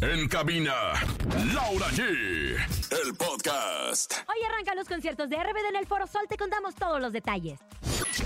En 0.00 0.28
cabina, 0.28 0.74
Laura 1.52 1.86
G. 1.88 2.00
El 2.02 3.14
podcast. 3.16 4.12
Hoy 4.28 4.44
arrancan 4.48 4.76
los 4.76 4.86
conciertos 4.88 5.28
de 5.30 5.36
RBD 5.36 5.68
en 5.70 5.76
el 5.76 5.86
Foro 5.86 6.06
Sol. 6.06 6.22
Te 6.28 6.36
contamos 6.36 6.74
todos 6.74 7.00
los 7.00 7.12
detalles. 7.12 7.58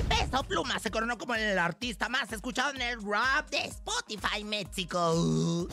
Peso 0.09 0.43
Pluma 0.45 0.79
se 0.79 0.91
coronó 0.91 1.17
como 1.19 1.35
el 1.35 1.59
artista 1.59 2.09
más 2.09 2.33
escuchado 2.33 2.71
en 2.75 2.83
el 2.83 3.03
rap 3.03 3.49
de 3.51 3.59
Spotify 3.67 4.45
México. 4.45 5.69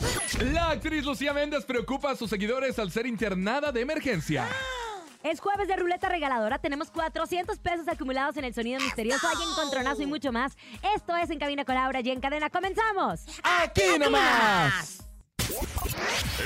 La 0.52 0.70
actriz 0.70 1.04
Lucía 1.04 1.32
Méndez 1.32 1.64
preocupa 1.64 2.12
a 2.12 2.16
sus 2.16 2.30
seguidores 2.30 2.78
al 2.78 2.90
ser 2.90 3.06
internada 3.06 3.72
de 3.72 3.80
emergencia. 3.80 4.48
Es 5.22 5.40
jueves 5.40 5.66
de 5.66 5.74
ruleta 5.74 6.08
regaladora. 6.08 6.58
Tenemos 6.60 6.88
400 6.92 7.58
pesos 7.58 7.88
acumulados 7.88 8.36
en 8.36 8.44
el 8.44 8.54
sonido 8.54 8.78
misterioso. 8.80 9.26
Hay 9.26 9.34
encontronazo 9.50 10.02
y 10.02 10.06
mucho 10.06 10.30
más. 10.30 10.56
Esto 10.94 11.16
es 11.16 11.30
En 11.30 11.40
Cabina 11.40 11.64
con 11.64 11.74
Laura 11.74 11.98
y 12.00 12.10
en 12.10 12.20
cadena. 12.20 12.48
¡Comenzamos! 12.48 13.24
¡Aquí 13.42 13.98
nomás! 13.98 15.05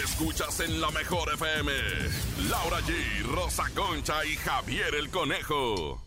Escuchas 0.04 0.60
en 0.60 0.80
la 0.80 0.90
mejor 0.90 1.32
FM. 1.32 1.72
Laura 2.50 2.80
G, 2.80 3.22
Rosa 3.24 3.64
Concha 3.74 4.24
y 4.26 4.36
Javier 4.36 4.94
el 4.94 5.08
Conejo. 5.10 6.02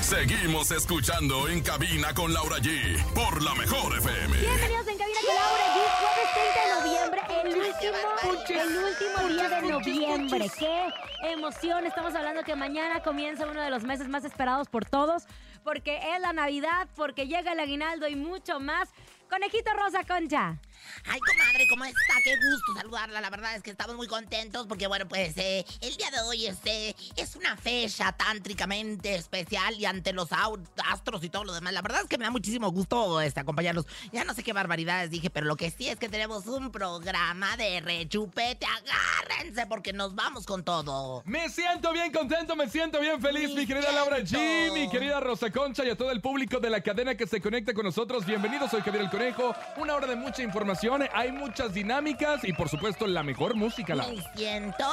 Seguimos 0.00 0.70
escuchando 0.70 1.46
en 1.48 1.60
cabina 1.62 2.14
con 2.14 2.32
Laura 2.32 2.56
G 2.56 3.04
por 3.14 3.42
la 3.42 3.54
mejor 3.54 3.98
FM. 3.98 4.38
Bienvenidos 4.38 4.88
en 4.88 4.98
Cabina 4.98 5.18
con 5.26 5.34
Laura 5.34 5.64
y 5.66 5.80
jueves 6.00 6.28
30 6.34 6.60
de 6.64 6.70
noviembre, 6.80 7.20
el 7.42 7.48
último, 7.58 8.60
el 8.60 8.76
último 8.76 9.28
día 9.28 9.48
de 9.48 9.62
noviembre. 9.68 10.50
¡Qué 10.58 11.32
emoción! 11.32 11.86
Estamos 11.86 12.14
hablando 12.14 12.42
que 12.44 12.56
mañana 12.56 13.02
comienza 13.02 13.46
uno 13.46 13.60
de 13.60 13.70
los 13.70 13.84
meses 13.84 14.08
más 14.08 14.24
esperados 14.24 14.68
por 14.68 14.86
todos, 14.86 15.24
porque 15.64 15.98
es 16.14 16.20
la 16.20 16.32
Navidad, 16.32 16.88
porque 16.96 17.28
llega 17.28 17.52
el 17.52 17.60
aguinaldo 17.60 18.08
y 18.08 18.16
mucho 18.16 18.58
más. 18.58 18.88
Conejito 19.30 19.70
Rosa 19.74 20.02
Concha. 20.02 20.58
Ay, 21.06 21.20
comadre, 21.20 21.66
¿cómo 21.68 21.84
está? 21.84 22.14
Qué 22.24 22.34
gusto 22.36 22.74
saludarla. 22.74 23.20
La 23.20 23.30
verdad 23.30 23.54
es 23.54 23.62
que 23.62 23.70
estamos 23.70 23.96
muy 23.96 24.08
contentos 24.08 24.66
porque, 24.66 24.88
bueno, 24.88 25.06
pues 25.06 25.36
eh, 25.36 25.64
el 25.80 25.96
día 25.96 26.10
de 26.10 26.20
hoy 26.22 26.46
este, 26.46 26.96
es 27.16 27.36
una 27.36 27.56
fecha 27.56 28.12
tántricamente 28.12 29.14
especial 29.14 29.74
y 29.78 29.86
ante 29.86 30.12
los 30.12 30.30
astros 30.32 31.22
y 31.22 31.28
todo 31.28 31.44
lo 31.44 31.52
demás. 31.52 31.72
La 31.72 31.82
verdad 31.82 32.02
es 32.02 32.08
que 32.08 32.18
me 32.18 32.24
da 32.24 32.30
muchísimo 32.30 32.70
gusto 32.70 33.20
este, 33.20 33.38
acompañarlos. 33.40 33.86
Ya 34.12 34.24
no 34.24 34.34
sé 34.34 34.42
qué 34.42 34.52
barbaridades 34.52 35.10
dije, 35.10 35.30
pero 35.30 35.46
lo 35.46 35.56
que 35.56 35.70
sí 35.70 35.88
es 35.88 35.96
que 35.96 36.08
tenemos 36.08 36.46
un 36.46 36.72
programa 36.72 37.56
de 37.56 37.80
rechupete. 37.80 38.66
Agárrense 38.66 39.66
porque 39.66 39.92
nos 39.92 40.16
vamos 40.16 40.44
con 40.44 40.64
todo. 40.64 41.22
Me 41.24 41.48
siento 41.50 41.92
bien 41.92 42.10
contento, 42.10 42.56
me 42.56 42.68
siento 42.68 43.00
bien 43.00 43.20
feliz, 43.20 43.54
mi 43.54 43.66
querida 43.66 43.92
Laura 43.92 44.18
G, 44.18 44.72
mi 44.72 44.90
querida 44.90 45.20
Rosa 45.20 45.50
Concha 45.50 45.84
y 45.84 45.90
a 45.90 45.96
todo 45.96 46.10
el 46.10 46.20
público 46.20 46.58
de 46.58 46.70
la 46.70 46.80
cadena 46.80 47.14
que 47.14 47.28
se 47.28 47.40
conecta 47.40 47.72
con 47.74 47.84
nosotros. 47.84 48.26
Bienvenidos, 48.26 48.70
soy 48.70 48.80
Javier 48.80 49.04
el 49.04 49.10
Conejo. 49.20 49.54
Una 49.76 49.96
hora 49.96 50.06
de 50.06 50.16
mucha 50.16 50.42
información, 50.42 51.02
hay 51.12 51.30
muchas 51.30 51.74
dinámicas 51.74 52.42
y 52.42 52.54
por 52.54 52.70
supuesto 52.70 53.06
la 53.06 53.22
mejor 53.22 53.54
música. 53.54 53.94
Me 53.94 54.16
siento. 54.34 54.86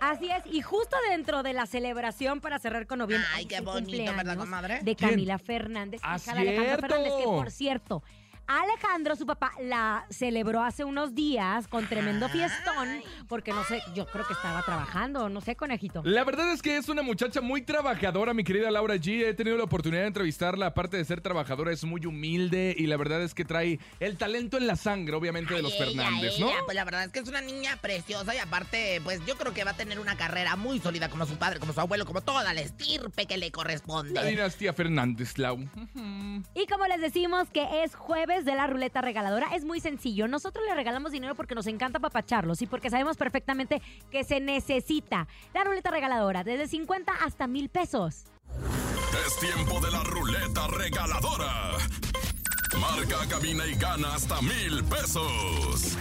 Así 0.00 0.30
es, 0.30 0.44
y 0.46 0.62
justo 0.62 0.96
dentro 1.10 1.42
de 1.42 1.52
la 1.52 1.66
celebración 1.66 2.40
para 2.40 2.60
cerrar 2.60 2.86
con 2.86 3.00
noviembre. 3.00 3.26
Ay, 3.34 3.46
qué 3.46 3.60
bonito, 3.60 4.14
¿verdad, 4.14 4.36
comadre? 4.36 4.78
De 4.82 4.94
¿Quién? 4.94 5.10
Camila 5.10 5.38
Fernández, 5.40 6.00
Ah, 6.04 6.18
hija 6.18 6.34
de 6.34 6.40
Alejandro 6.40 6.66
cierto. 6.68 6.86
Fernández, 6.88 7.12
que 7.18 7.24
por 7.24 7.50
cierto. 7.50 8.02
Alejandro, 8.48 9.14
su 9.14 9.26
papá, 9.26 9.52
la 9.60 10.06
celebró 10.08 10.62
hace 10.62 10.82
unos 10.82 11.14
días 11.14 11.68
con 11.68 11.86
tremendo 11.86 12.30
fiestón, 12.30 12.88
porque 13.28 13.52
no 13.52 13.62
sé, 13.64 13.82
yo 13.94 14.06
creo 14.06 14.26
que 14.26 14.32
estaba 14.32 14.62
trabajando, 14.62 15.28
no 15.28 15.42
sé, 15.42 15.54
conejito. 15.54 16.00
La 16.04 16.24
verdad 16.24 16.50
es 16.52 16.62
que 16.62 16.78
es 16.78 16.88
una 16.88 17.02
muchacha 17.02 17.42
muy 17.42 17.60
trabajadora, 17.60 18.32
mi 18.32 18.44
querida 18.44 18.70
Laura 18.70 18.94
G. 18.96 19.22
He 19.26 19.34
tenido 19.34 19.58
la 19.58 19.64
oportunidad 19.64 20.00
de 20.02 20.06
entrevistarla. 20.08 20.66
Aparte 20.66 20.96
de 20.96 21.04
ser 21.04 21.20
trabajadora, 21.20 21.72
es 21.72 21.84
muy 21.84 22.06
humilde 22.06 22.74
y 22.76 22.86
la 22.86 22.96
verdad 22.96 23.22
es 23.22 23.34
que 23.34 23.44
trae 23.44 23.78
el 24.00 24.16
talento 24.16 24.56
en 24.56 24.66
la 24.66 24.76
sangre, 24.76 25.14
obviamente, 25.14 25.52
de 25.52 25.60
los 25.60 25.72
Ay, 25.74 25.78
ella, 25.82 25.86
Fernández, 26.02 26.38
¿no? 26.40 26.48
ella, 26.48 26.58
Pues 26.64 26.74
la 26.74 26.84
verdad 26.86 27.04
es 27.04 27.12
que 27.12 27.18
es 27.18 27.28
una 27.28 27.42
niña 27.42 27.76
preciosa 27.82 28.34
y 28.34 28.38
aparte, 28.38 29.02
pues 29.04 29.20
yo 29.26 29.36
creo 29.36 29.52
que 29.52 29.62
va 29.64 29.72
a 29.72 29.76
tener 29.76 30.00
una 30.00 30.16
carrera 30.16 30.56
muy 30.56 30.78
sólida 30.80 31.10
como 31.10 31.26
su 31.26 31.36
padre, 31.36 31.60
como 31.60 31.74
su 31.74 31.80
abuelo, 31.80 32.06
como 32.06 32.22
toda 32.22 32.54
la 32.54 32.62
estirpe 32.62 33.26
que 33.26 33.36
le 33.36 33.46
La 33.48 33.52
corresponde. 33.52 34.24
dinastía 34.26 34.72
Fernández, 34.72 35.36
Lau. 35.36 35.58
Y 36.54 36.66
como 36.66 36.86
les 36.86 37.00
decimos 37.02 37.48
que 37.52 37.82
es 37.84 37.94
jueves 37.94 38.37
de 38.44 38.54
la 38.54 38.66
ruleta 38.66 39.00
regaladora, 39.00 39.48
es 39.54 39.64
muy 39.64 39.80
sencillo. 39.80 40.28
Nosotros 40.28 40.64
le 40.66 40.74
regalamos 40.74 41.12
dinero 41.12 41.34
porque 41.34 41.54
nos 41.54 41.66
encanta 41.66 41.98
papacharlos 41.98 42.62
y 42.62 42.66
porque 42.66 42.90
sabemos 42.90 43.16
perfectamente 43.16 43.82
que 44.10 44.24
se 44.24 44.40
necesita. 44.40 45.26
La 45.54 45.64
ruleta 45.64 45.90
regaladora, 45.90 46.44
desde 46.44 46.68
50 46.68 47.12
hasta 47.12 47.46
mil 47.46 47.68
pesos. 47.68 48.24
Es 49.26 49.38
tiempo 49.38 49.80
de 49.80 49.90
la 49.90 50.02
ruleta 50.04 50.66
regaladora. 50.68 51.72
Marca, 52.80 53.26
cabina 53.28 53.66
y 53.66 53.74
gana 53.74 54.14
hasta 54.14 54.40
mil 54.42 54.84
pesos. 54.84 55.96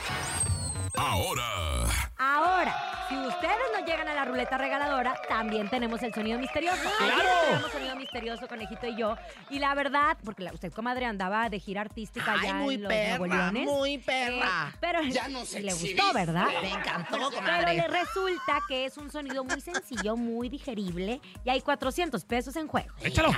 Ahora, 0.98 1.86
Ahora, 2.18 3.06
si 3.08 3.16
ustedes 3.16 3.56
no 3.80 3.86
llegan 3.86 4.08
a 4.08 4.16
la 4.16 4.26
ruleta 4.26 4.58
regaladora, 4.58 5.16
también 5.30 5.70
tenemos 5.70 6.02
el 6.02 6.12
sonido 6.12 6.40
misterioso. 6.40 6.82
Ayer 7.00 7.14
¡Claro! 7.14 7.30
tenemos 7.46 7.72
sonido 7.72 7.96
misterioso, 7.96 8.48
Conejito 8.48 8.88
y 8.88 8.96
yo. 8.98 9.16
Y 9.52 9.60
la 9.60 9.76
verdad, 9.76 10.18
porque 10.26 10.44
la- 10.44 10.52
usted, 10.54 10.74
comadre, 10.74 11.06
andaba 11.06 11.50
de 11.50 11.60
gira 11.60 11.82
artística 11.82 12.34
Ay, 12.34 12.40
allá 12.48 12.54
muy 12.56 12.76
en 12.76 12.82
los 12.84 12.90
perra, 12.92 13.52
muy 13.52 13.98
perra. 14.00 14.70
Eh, 14.72 14.78
pero 14.80 15.04
Ya 15.04 15.28
nos 15.28 15.54
le 15.54 15.72
gustó. 15.72 16.14
¿verdad? 16.14 16.48
Me 16.64 16.72
encantó, 16.72 17.12
Pero 17.12 17.32
comadre. 17.32 17.74
le 17.76 17.88
resulta 17.88 18.60
que 18.68 18.86
es 18.86 18.98
un 18.98 19.12
sonido 19.12 19.44
muy 19.44 19.62
sencillo, 19.62 20.16
muy 20.18 20.50
digerible 20.50 21.22
y 21.46 21.50
hay 21.52 21.62
400 21.62 22.26
pesos 22.26 22.56
en 22.56 22.68
juego. 22.68 22.90
¡Échalo! 23.02 23.32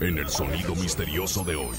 en 0.00 0.18
el 0.18 0.28
sonido 0.28 0.74
misterioso 0.74 1.42
de 1.44 1.54
hoy. 1.56 1.76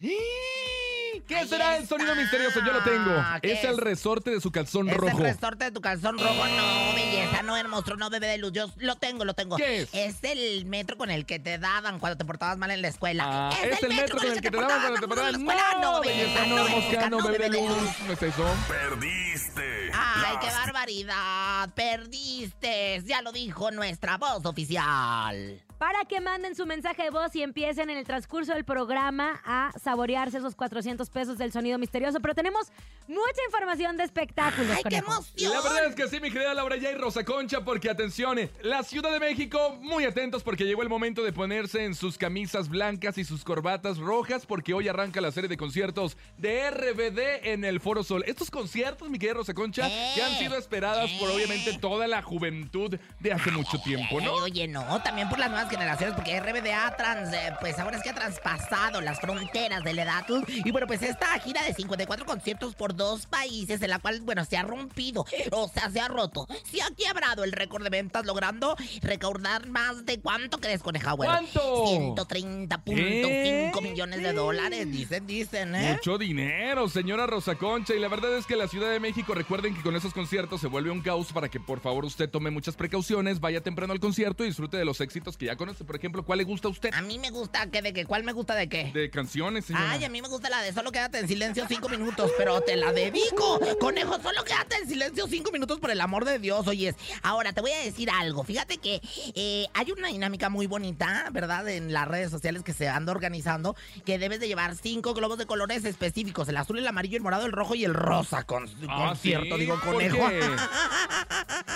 ¿Qué 0.00 1.36
Ahí 1.36 1.46
será 1.46 1.76
el 1.76 1.86
sonido 1.86 2.10
está. 2.12 2.20
misterioso? 2.22 2.60
Yo 2.64 2.72
lo 2.72 2.82
tengo. 2.82 3.10
¿Qué 3.42 3.52
Es 3.52 3.64
el 3.64 3.70
es? 3.72 3.76
resorte 3.76 4.30
de 4.30 4.40
su 4.40 4.50
calzón 4.50 4.88
Es 4.88 4.96
rojo. 4.96 5.18
el 5.18 5.24
resorte 5.24 5.64
de 5.66 5.70
tu 5.70 5.80
calzón 5.80 6.18
rojo. 6.18 6.34
No, 6.34 6.94
belleza, 6.94 7.42
no, 7.42 7.56
hermoso, 7.56 7.94
no, 7.96 8.10
bebé 8.10 8.26
de 8.28 8.38
luz. 8.38 8.52
Yo 8.52 8.66
lo 8.78 8.96
tengo, 8.96 9.24
lo 9.24 9.34
tengo. 9.34 9.56
¿Qué 9.56 9.82
es? 9.82 9.90
Es 9.92 10.16
el 10.24 10.64
metro 10.66 10.96
con 10.96 11.10
el 11.10 11.26
que 11.26 11.38
te 11.38 11.58
daban 11.58 11.98
cuando 12.00 12.16
te 12.16 12.24
portabas 12.24 12.56
mal 12.58 12.70
en 12.70 12.82
la 12.82 12.88
escuela. 12.88 13.24
Ah, 13.50 13.56
es 13.62 13.82
el 13.82 13.94
metro 13.94 14.18
con 14.18 14.26
el 14.26 14.40
que 14.40 14.50
te 14.50 14.56
daban 14.56 14.80
cuando 14.80 15.00
te 15.00 15.06
portabas 15.08 15.38
mal 15.38 15.56
en 15.58 15.60
la 15.60 15.70
escuela. 15.70 15.80
No, 15.92 16.00
belleza, 16.00 16.46
no, 16.46 16.68
mosca, 16.68 17.10
no, 17.10 17.22
bebé 17.22 17.50
de 17.50 17.50
luz. 17.50 17.88
No 18.06 18.12
es 18.12 18.22
eso. 18.22 18.56
Perdiste. 18.68 19.90
Ay, 19.92 20.36
qué 20.40 20.46
barbaridad. 20.46 21.68
Perdiste. 21.74 23.02
Ya 23.04 23.22
lo 23.22 23.32
dijo 23.32 23.70
nuestra 23.70 24.16
voz 24.16 24.44
oficial. 24.46 25.62
Para 25.78 26.04
que 26.04 26.20
manden 26.20 26.54
su 26.54 26.66
mensaje 26.66 27.04
de 27.04 27.10
voz 27.10 27.34
y 27.34 27.42
empiecen 27.42 27.88
en 27.88 27.96
el 27.96 28.04
transcurso 28.04 28.52
del 28.52 28.64
programa 28.66 29.40
a 29.46 29.70
saborearse 29.90 30.38
esos 30.38 30.54
400 30.54 31.10
pesos 31.10 31.36
del 31.36 31.50
sonido 31.52 31.78
misterioso. 31.78 32.20
Pero 32.20 32.34
tenemos 32.34 32.68
mucha 33.08 33.42
información 33.46 33.96
de 33.96 34.04
espectáculos, 34.04 34.70
Ay, 34.76 34.82
qué 34.88 34.96
emoción. 34.96 35.52
La 35.52 35.60
verdad 35.60 35.86
es 35.86 35.94
que 35.96 36.08
sí, 36.08 36.20
mi 36.20 36.30
querida 36.30 36.54
Laura 36.54 36.76
ya 36.76 36.92
y 36.92 36.94
Rosa 36.94 37.24
Concha, 37.24 37.64
porque 37.64 37.90
atención, 37.90 38.38
eh, 38.38 38.50
la 38.62 38.84
Ciudad 38.84 39.10
de 39.12 39.18
México, 39.18 39.76
muy 39.80 40.04
atentos 40.04 40.42
porque 40.44 40.64
llegó 40.64 40.82
el 40.82 40.88
momento 40.88 41.24
de 41.24 41.32
ponerse 41.32 41.84
en 41.84 41.94
sus 41.94 42.16
camisas 42.16 42.68
blancas 42.68 43.18
y 43.18 43.24
sus 43.24 43.42
corbatas 43.42 43.98
rojas, 43.98 44.46
porque 44.46 44.74
hoy 44.74 44.86
arranca 44.86 45.20
la 45.20 45.32
serie 45.32 45.48
de 45.48 45.56
conciertos 45.56 46.16
de 46.38 46.70
RBD 46.70 47.48
en 47.52 47.64
el 47.64 47.80
Foro 47.80 48.04
Sol. 48.04 48.22
Estos 48.26 48.50
conciertos, 48.50 49.10
mi 49.10 49.18
querida 49.18 49.34
Rosa 49.34 49.54
Concha, 49.54 49.88
Eh, 49.88 50.12
que 50.14 50.22
han 50.22 50.32
sido 50.38 50.56
esperadas 50.56 51.10
por 51.18 51.30
eh. 51.30 51.34
obviamente 51.34 51.76
toda 51.78 52.06
la 52.06 52.22
juventud 52.22 52.96
de 53.18 53.32
hace 53.32 53.50
mucho 53.50 53.80
tiempo, 53.80 54.20
¿no? 54.20 54.34
Oye, 54.34 54.68
no, 54.68 55.02
también 55.02 55.28
por 55.28 55.38
las 55.38 55.50
nuevas 55.50 55.68
generaciones, 55.68 56.14
porque 56.14 56.38
RBD 56.38 56.72
ha 56.72 56.94
trans, 56.96 57.32
eh, 57.32 57.54
pues 57.60 57.78
ahora 57.78 57.96
es 57.96 58.02
que 58.02 58.10
ha 58.10 58.14
traspasado 58.14 59.00
las 59.00 59.20
fronteras 59.20 59.79
de 59.82 59.94
la 59.94 60.02
edad. 60.02 60.26
Y 60.48 60.70
bueno, 60.70 60.86
pues 60.86 61.02
esta 61.02 61.38
gira 61.40 61.62
de 61.64 61.74
54 61.74 62.26
conciertos 62.26 62.74
por 62.74 62.94
dos 62.94 63.26
países, 63.26 63.82
en 63.82 63.90
la 63.90 63.98
cual, 63.98 64.20
bueno, 64.22 64.44
se 64.44 64.56
ha 64.56 64.62
rompido, 64.62 65.24
o 65.50 65.68
sea, 65.68 65.90
se 65.90 66.00
ha 66.00 66.08
roto, 66.08 66.46
se 66.70 66.82
ha 66.82 66.88
quebrado 66.96 67.44
el 67.44 67.52
récord 67.52 67.82
de 67.82 67.90
ventas, 67.90 68.26
logrando 68.26 68.76
recaudar 69.02 69.68
más 69.68 70.04
de 70.04 70.20
cuánto 70.20 70.58
crees, 70.58 70.82
coneja, 70.82 71.14
bueno, 71.14 71.32
¿Cuánto? 71.32 71.84
130.5 71.86 72.84
¿Qué? 72.94 73.72
millones 73.82 74.22
de 74.22 74.32
dólares, 74.32 74.90
dicen, 74.90 75.26
dicen, 75.26 75.74
¿eh? 75.74 75.92
Mucho 75.94 76.18
dinero, 76.18 76.88
señora 76.88 77.26
Rosa 77.26 77.54
Concha. 77.56 77.94
Y 77.94 77.98
la 77.98 78.08
verdad 78.08 78.36
es 78.36 78.46
que 78.46 78.56
la 78.56 78.68
Ciudad 78.68 78.90
de 78.90 79.00
México, 79.00 79.34
recuerden 79.34 79.74
que 79.74 79.82
con 79.82 79.96
esos 79.96 80.12
conciertos 80.12 80.60
se 80.60 80.66
vuelve 80.66 80.90
un 80.90 81.00
caos 81.00 81.32
para 81.32 81.48
que 81.48 81.60
por 81.60 81.80
favor 81.80 82.04
usted 82.04 82.28
tome 82.28 82.50
muchas 82.50 82.76
precauciones, 82.76 83.40
vaya 83.40 83.60
temprano 83.60 83.92
al 83.92 84.00
concierto 84.00 84.44
y 84.44 84.48
disfrute 84.48 84.76
de 84.76 84.84
los 84.84 85.00
éxitos 85.00 85.36
que 85.36 85.46
ya 85.46 85.56
conoce. 85.56 85.84
Por 85.84 85.96
ejemplo, 85.96 86.24
¿cuál 86.24 86.38
le 86.38 86.44
gusta 86.44 86.68
a 86.68 86.70
usted? 86.70 86.90
A 86.94 87.02
mí 87.02 87.18
me 87.18 87.30
gusta, 87.30 87.70
¿qué 87.70 87.82
de 87.82 87.92
qué? 87.92 88.04
¿Cuál 88.04 88.24
me 88.24 88.32
gusta 88.32 88.54
de 88.54 88.68
qué? 88.68 88.90
De 88.92 89.10
canciones, 89.10 89.69
señora. 89.70 89.90
Ay, 89.92 90.04
a 90.04 90.08
mí 90.08 90.20
me 90.22 90.28
gusta 90.28 90.48
la 90.50 90.62
de 90.62 90.72
solo 90.72 90.92
quédate 90.92 91.18
en 91.18 91.28
silencio 91.28 91.64
cinco 91.68 91.88
minutos, 91.88 92.30
pero 92.36 92.60
te 92.60 92.76
la 92.76 92.92
dedico. 92.92 93.60
Conejo, 93.80 94.20
solo 94.20 94.44
quédate 94.44 94.76
en 94.82 94.88
silencio 94.88 95.26
cinco 95.28 95.50
minutos 95.52 95.78
por 95.80 95.90
el 95.90 96.00
amor 96.00 96.24
de 96.24 96.38
Dios. 96.38 96.66
Oyes, 96.66 96.94
ahora 97.22 97.52
te 97.52 97.60
voy 97.60 97.72
a 97.72 97.78
decir 97.80 98.10
algo. 98.10 98.44
Fíjate 98.44 98.78
que 98.78 99.00
eh, 99.34 99.66
hay 99.74 99.92
una 99.92 100.08
dinámica 100.08 100.48
muy 100.48 100.66
bonita, 100.66 101.26
¿verdad? 101.32 101.68
En 101.68 101.92
las 101.92 102.06
redes 102.08 102.30
sociales 102.30 102.62
que 102.62 102.72
se 102.72 102.88
anda 102.88 103.12
organizando, 103.12 103.76
que 104.04 104.18
debes 104.18 104.40
de 104.40 104.48
llevar 104.48 104.76
cinco 104.76 105.14
globos 105.14 105.38
de 105.38 105.46
colores 105.46 105.84
específicos: 105.84 106.48
el 106.48 106.56
azul, 106.56 106.78
el 106.78 106.86
amarillo, 106.86 107.16
el 107.16 107.22
morado, 107.22 107.46
el 107.46 107.52
rojo 107.52 107.74
y 107.74 107.84
el 107.84 107.94
rosa. 107.94 108.42
Con, 108.44 108.68
Ah, 108.88 109.08
concierto, 109.08 109.54
¿sí? 109.54 109.60
digo, 109.62 109.74
¿Por 109.80 109.94
conejo. 109.94 110.28
qué? 110.28 110.40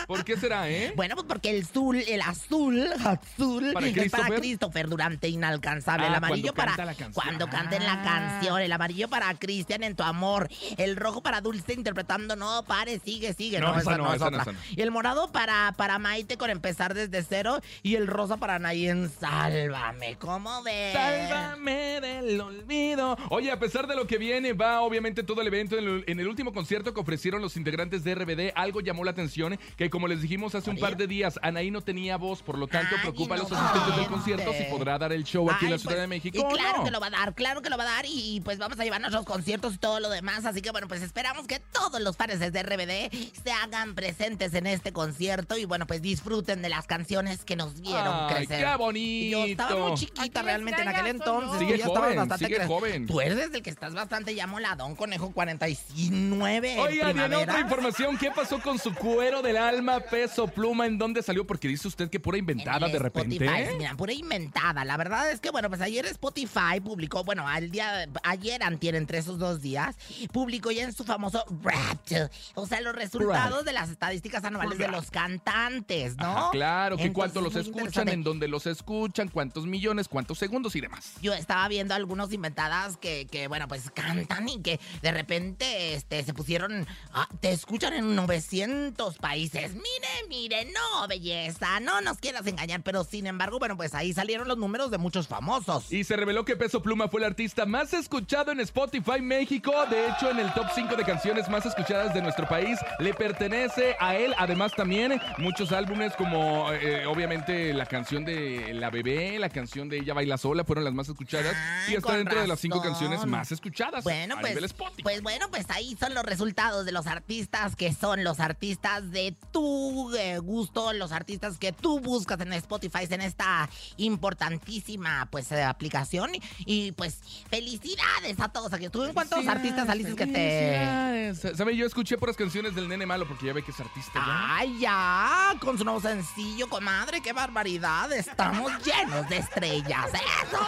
¿Por 0.07 0.25
qué 0.25 0.37
será, 0.37 0.69
eh? 0.69 0.93
Bueno, 0.97 1.15
pues 1.15 1.27
porque 1.29 1.51
el 1.51 1.63
azul, 1.63 1.97
el 1.97 2.21
azul, 2.21 2.87
azul 3.05 3.71
¿Para 3.73 3.87
es 3.87 3.93
para 3.95 4.25
Christopher? 4.25 4.39
Christopher 4.41 4.89
Durante 4.89 5.29
inalcanzable. 5.29 6.07
el 6.07 6.15
Ah, 6.15 6.19
amarillo 6.19 6.53
cuando 6.53 6.55
para 6.55 6.71
canta 6.73 6.85
la 6.85 6.95
canción. 6.95 7.13
cuando 7.25 7.49
canten 7.49 7.84
la 7.87 7.95
Ah. 7.95 8.03
canción. 8.03 8.61
El 8.61 8.73
amarillo 8.73 9.09
para 9.09 9.33
Cristian 9.35 9.83
en 9.83 9.95
tu 9.97 10.03
amor. 10.03 10.49
El 10.77 10.97
rojo 10.97 11.23
para 11.23 11.41
Dulce 11.41 11.73
interpretando 11.75 12.37
No 12.37 12.65
pare, 12.65 12.99
sigue, 13.01 13.33
sigue. 13.35 13.61
No, 13.61 13.73
No, 13.73 13.81
esa 13.81 13.91
esa 13.93 13.99
no, 13.99 14.05
no, 14.05 14.11
es 14.11 14.17
esa 14.17 14.31
no, 14.31 14.39
otra. 14.39 14.53
esa 14.53 14.53
no. 14.53 14.59
Y 14.77 14.81
el 14.83 14.91
morado 14.91 15.31
para, 15.33 15.73
para 15.77 15.99
Maite 15.99 16.37
con 16.37 16.51
empezar 16.51 16.95
desde 16.95 17.23
cero. 17.23 17.61
Y 17.83 17.97
el 17.97 18.07
rosa 18.07 18.37
para 18.37 18.59
Nayen 18.59 19.11
Sálvame. 19.21 20.17
¿Cómo 20.19 20.63
ves? 20.63 20.93
Sálvame 20.95 22.01
del 22.01 22.41
olvido. 22.41 23.17
Oye, 23.31 23.51
a 23.51 23.59
pesar 23.59 23.87
de 23.87 23.97
lo 23.97 24.07
que 24.07 24.19
viene, 24.19 24.53
va 24.53 24.81
obviamente 24.81 25.23
todo 25.23 25.41
el 25.41 25.47
evento. 25.47 25.79
En 25.79 25.85
el, 25.87 26.05
en 26.07 26.21
el 26.21 26.29
último 26.29 26.53
concierto 26.53 26.93
que 26.95 27.01
ofrecieron 27.01 27.41
los 27.43 27.57
integrantes 27.57 28.05
de 28.05 28.15
RBD, 28.15 28.53
algo 28.55 28.81
llamó 28.81 29.05
la 29.05 29.11
atención, 29.13 29.59
que 29.77 29.91
como 29.91 30.09
les 30.09 30.23
dijimos 30.23 30.55
hace 30.55 30.71
un 30.71 30.79
par 30.79 30.97
de 30.97 31.07
días, 31.07 31.39
Anaí 31.43 31.71
no 31.71 31.81
tenía 31.81 32.17
voz, 32.17 32.43
por 32.43 32.59
lo 32.59 32.67
tanto 32.67 32.95
Ay, 32.97 33.01
preocupa 33.03 33.35
a 33.35 33.39
los 33.39 33.53
asistentes 33.53 33.97
del 33.97 34.07
concierto 34.07 34.53
si 34.53 34.65
podrá 34.65 34.99
dar 34.99 35.13
el 35.13 35.25
show 35.25 35.51
aquí 35.51 35.67
en 35.67 35.73
la 35.73 35.79
Ciudad 35.79 35.95
pues, 35.97 36.01
de 36.03 36.07
México. 36.09 36.39
Y 36.39 36.55
claro 36.55 36.79
no. 36.79 36.85
que 36.85 36.91
lo 36.91 37.01
va 37.01 37.07
a 37.09 37.11
dar, 37.11 37.35
claro 37.35 37.63
que 37.65 37.71
lo 37.71 37.77
va 37.77 37.83
a 37.83 37.87
dar. 37.97 38.05
Y 38.07 38.41
pues 38.45 38.59
vamos 38.59 38.79
a 38.79 38.85
llevar 38.85 39.01
nuestros 39.01 39.25
conciertos 39.25 39.75
y 39.75 39.79
todo 39.79 39.99
lo 39.99 40.09
demás. 40.11 40.45
Así 40.45 40.63
que 40.63 40.71
bueno, 40.71 40.87
pues 40.87 41.03
esperamos 41.03 41.47
que 41.49 41.59
todos 41.59 42.01
los 42.01 42.17
fans 42.17 42.39
de 42.39 42.63
RBD 42.63 43.11
se 43.43 43.51
hagan 43.53 43.95
presentes 43.95 44.55
en 44.55 44.67
este 44.69 44.93
concierto. 44.93 45.57
Y 45.57 45.65
bueno, 45.65 45.87
pues 45.87 46.01
disfruten 46.03 46.63
de 46.63 46.69
las 46.69 46.87
canciones 46.87 47.45
que 47.45 47.57
nos 47.57 47.81
vieron 47.81 48.15
Ay, 48.31 48.47
crecer. 48.47 48.65
qué 48.65 48.77
bonito. 48.77 49.39
Yo 49.39 49.45
estaba 49.47 49.77
muy 49.89 49.95
chiquita 49.99 50.43
realmente 50.43 50.81
en 50.83 50.89
aquel 50.89 51.07
entonces. 51.09 51.59
Sigue 51.59 51.75
estabas 51.75 51.99
joven, 51.99 52.17
bastante 52.17 52.45
sigue 52.47 52.61
cre- 52.61 52.67
joven. 52.67 53.07
Tú 53.07 53.21
eres 53.21 53.51
el 53.53 53.63
que 53.63 53.71
estás 53.71 53.95
bastante 53.95 54.35
ya 54.35 54.47
moladón, 54.47 54.95
conejo 54.95 55.33
49 55.33 56.73
en 56.75 56.79
Oigan, 56.79 57.19
en 57.19 57.35
otra 57.35 57.61
información, 57.61 58.17
¿qué 58.19 58.31
pasó 58.31 58.61
con 58.61 58.79
su 58.79 58.95
cuero 58.95 59.43
del 59.43 59.57
alma, 59.57 60.01
peso, 60.01 60.47
pluma? 60.47 60.87
¿En 60.87 60.99
dónde 60.99 61.23
salió? 61.23 61.47
Porque 61.47 61.69
dice 61.69 61.89
usted 61.89 62.11
que 62.11 62.21
pura 62.21 62.39
inventada 62.39 62.87
En 62.87 62.93
de 62.93 62.99
repente. 62.99 63.37
Spotify, 63.37 63.75
mira, 63.79 63.95
pura 63.97 64.13
inventada. 64.13 64.85
La 64.85 64.97
verdad 64.97 65.31
es 65.31 65.41
que, 65.41 65.51
bueno, 65.51 65.69
pues 65.69 65.81
ayer 65.81 66.05
Spotify 66.07 66.81
publicó, 66.83 67.25
bueno, 67.25 67.47
al 67.55 67.71
día, 67.71 68.09
ayer 68.25 68.63
antier, 68.65 68.97
entre 68.97 69.19
esos 69.19 69.39
dos 69.39 69.63
días, 69.63 69.95
publicó 70.33 70.73
ya 70.73 70.83
en 70.83 70.93
su 70.93 71.05
famoso 71.05 71.45
Wrapped, 71.63 72.29
o 72.55 72.67
sea, 72.67 72.81
los 72.81 72.97
resultados 72.97 73.65
de 73.65 73.73
las 73.73 73.91
estadísticas 73.91 74.43
anuales 74.43 74.77
de 74.77 74.89
los 74.89 75.11
cantantes, 75.11 76.17
¿no? 76.17 76.25
Ajá, 76.27 76.51
claro, 76.51 76.97
que 76.97 77.13
cuánto 77.13 77.41
los 77.41 77.55
escuchan, 77.55 78.09
en 78.09 78.25
dónde 78.25 78.49
los 78.49 78.67
escuchan, 78.67 79.29
cuántos 79.29 79.67
millones, 79.67 80.09
cuántos 80.09 80.39
segundos 80.39 80.75
y 80.75 80.81
demás. 80.81 81.13
Yo 81.23 81.33
estaba 81.33 81.69
viendo 81.69 81.95
algunos 81.95 82.33
inventadas 82.33 82.97
que, 82.97 83.29
que, 83.31 83.47
bueno, 83.47 83.69
pues 83.69 83.89
cantan 83.93 84.49
y 84.49 84.61
que 84.61 84.81
de 85.01 85.13
repente 85.13 85.95
este, 85.95 86.25
se 86.25 86.35
pusieron. 86.35 86.87
ah, 87.13 87.29
te 87.41 87.53
escuchan 87.53 87.93
en 87.93 88.17
900 88.17 89.17
países. 89.19 89.75
Mire, 89.75 90.29
mire, 90.29 90.65
no, 90.73 91.07
belleza, 91.07 91.79
no 91.79 92.01
nos 92.01 92.19
quieras 92.19 92.47
engañar. 92.49 92.83
Pero 92.83 93.05
sin 93.05 93.29
embargo, 93.29 93.61
bueno, 93.61 93.77
pues 93.77 93.95
ahí 93.95 94.13
salieron 94.13 94.49
los 94.49 94.59
números 94.59 94.91
de 94.91 94.99
muchos 94.99 95.29
famosos. 95.29 95.93
Y 95.93 96.03
se 96.03 96.17
reveló 96.17 96.45
que 96.45 96.57
Peso 96.57 96.83
Pluma 96.83 97.09
fue 97.09 97.21
el 97.21 97.27
artista 97.27 97.44
más 97.67 97.93
escuchado 97.93 98.53
en 98.53 98.61
Spotify 98.61 99.21
México. 99.21 99.73
De 99.91 100.09
hecho, 100.09 100.31
en 100.31 100.39
el 100.39 100.53
top 100.55 100.67
5 100.75 100.97
de 100.97 101.05
canciones 101.05 101.49
más 101.49 101.67
escuchadas 101.67 102.15
de 102.15 102.23
nuestro 102.23 102.49
país, 102.49 102.79
le 102.99 103.13
pertenece 103.13 103.97
a 104.01 104.17
él. 104.17 104.35
Además, 104.39 104.73
también 104.75 105.21
muchos 105.39 105.71
álbumes 105.73 106.15
como, 106.17 106.73
eh, 106.73 107.05
obviamente, 107.07 107.75
la 107.75 107.85
canción 107.87 108.25
de 108.25 108.73
La 108.75 108.89
Bebé, 108.91 109.39
la 109.39 109.51
canción 109.51 109.89
de 109.89 109.99
Ella 109.99 110.15
Baila 110.15 110.39
Sola, 110.39 110.65
fueron 110.65 110.85
las 110.85 110.95
más 110.95 111.09
escuchadas. 111.09 111.55
Ah, 111.55 111.87
y 111.89 111.95
está 111.95 112.17
dentro 112.17 112.41
de 112.41 112.47
las 112.47 112.61
cinco 112.61 112.79
razón. 112.79 112.93
canciones 112.93 113.27
más 113.27 113.53
escuchadas 113.53 114.03
Bueno, 114.05 114.37
a 114.37 114.41
pues, 114.41 114.53
nivel 114.53 114.65
Spotify. 114.65 115.03
pues 115.03 115.23
bueno, 115.23 115.47
pues 115.51 115.67
ahí 115.71 115.97
son 116.01 116.15
los 116.15 116.25
resultados 116.25 116.87
de 116.87 116.93
los 116.93 117.07
artistas 117.07 117.77
que 117.77 117.93
son 117.93 118.25
los 118.25 118.41
artistas 118.41 119.11
de 119.11 119.37
tu 119.53 120.15
eh, 120.17 120.39
gusto, 120.39 120.93
los 120.95 121.13
artistas 121.13 121.59
que 121.59 121.73
tú 121.73 122.01
buscas 122.01 122.41
en 122.41 122.53
Spotify 122.55 123.07
en 123.11 123.21
esta 123.21 123.69
importantísima 123.97 125.29
pues 125.31 125.53
eh, 125.53 125.63
aplicación 125.63 126.31
y 126.65 126.93
pues 126.93 127.19
felicidades 127.49 128.39
a 128.41 128.49
todos 128.49 128.73
aquí. 128.73 128.89
¿Tú 128.89 129.05
en 129.05 129.13
cuántos 129.13 129.47
artistas 129.47 129.87
saliste 129.87 130.15
que 130.15 130.27
te. 130.27 131.55
¿Sabe? 131.57 131.77
Yo 131.77 131.87
escuché 131.87 132.17
puras 132.19 132.37
canciones 132.37 132.75
del 132.75 132.89
Nene 132.89 133.07
Malo 133.07 133.27
porque 133.27 133.47
ya 133.47 133.53
ve 133.53 133.63
que 133.63 133.71
es 133.71 133.81
artista 133.81 134.13
ya. 134.15 134.57
Ay, 134.57 134.79
ya, 134.79 135.55
con 135.61 135.79
su 135.79 135.85
nuevo 135.85 136.01
sencillo, 136.01 136.69
comadre, 136.69 137.21
qué 137.21 137.33
barbaridad. 137.33 138.13
Estamos 138.13 138.73
llenos 138.85 139.29
de 139.29 139.39
estrellas. 139.39 140.07
¡Eso! 140.13 140.59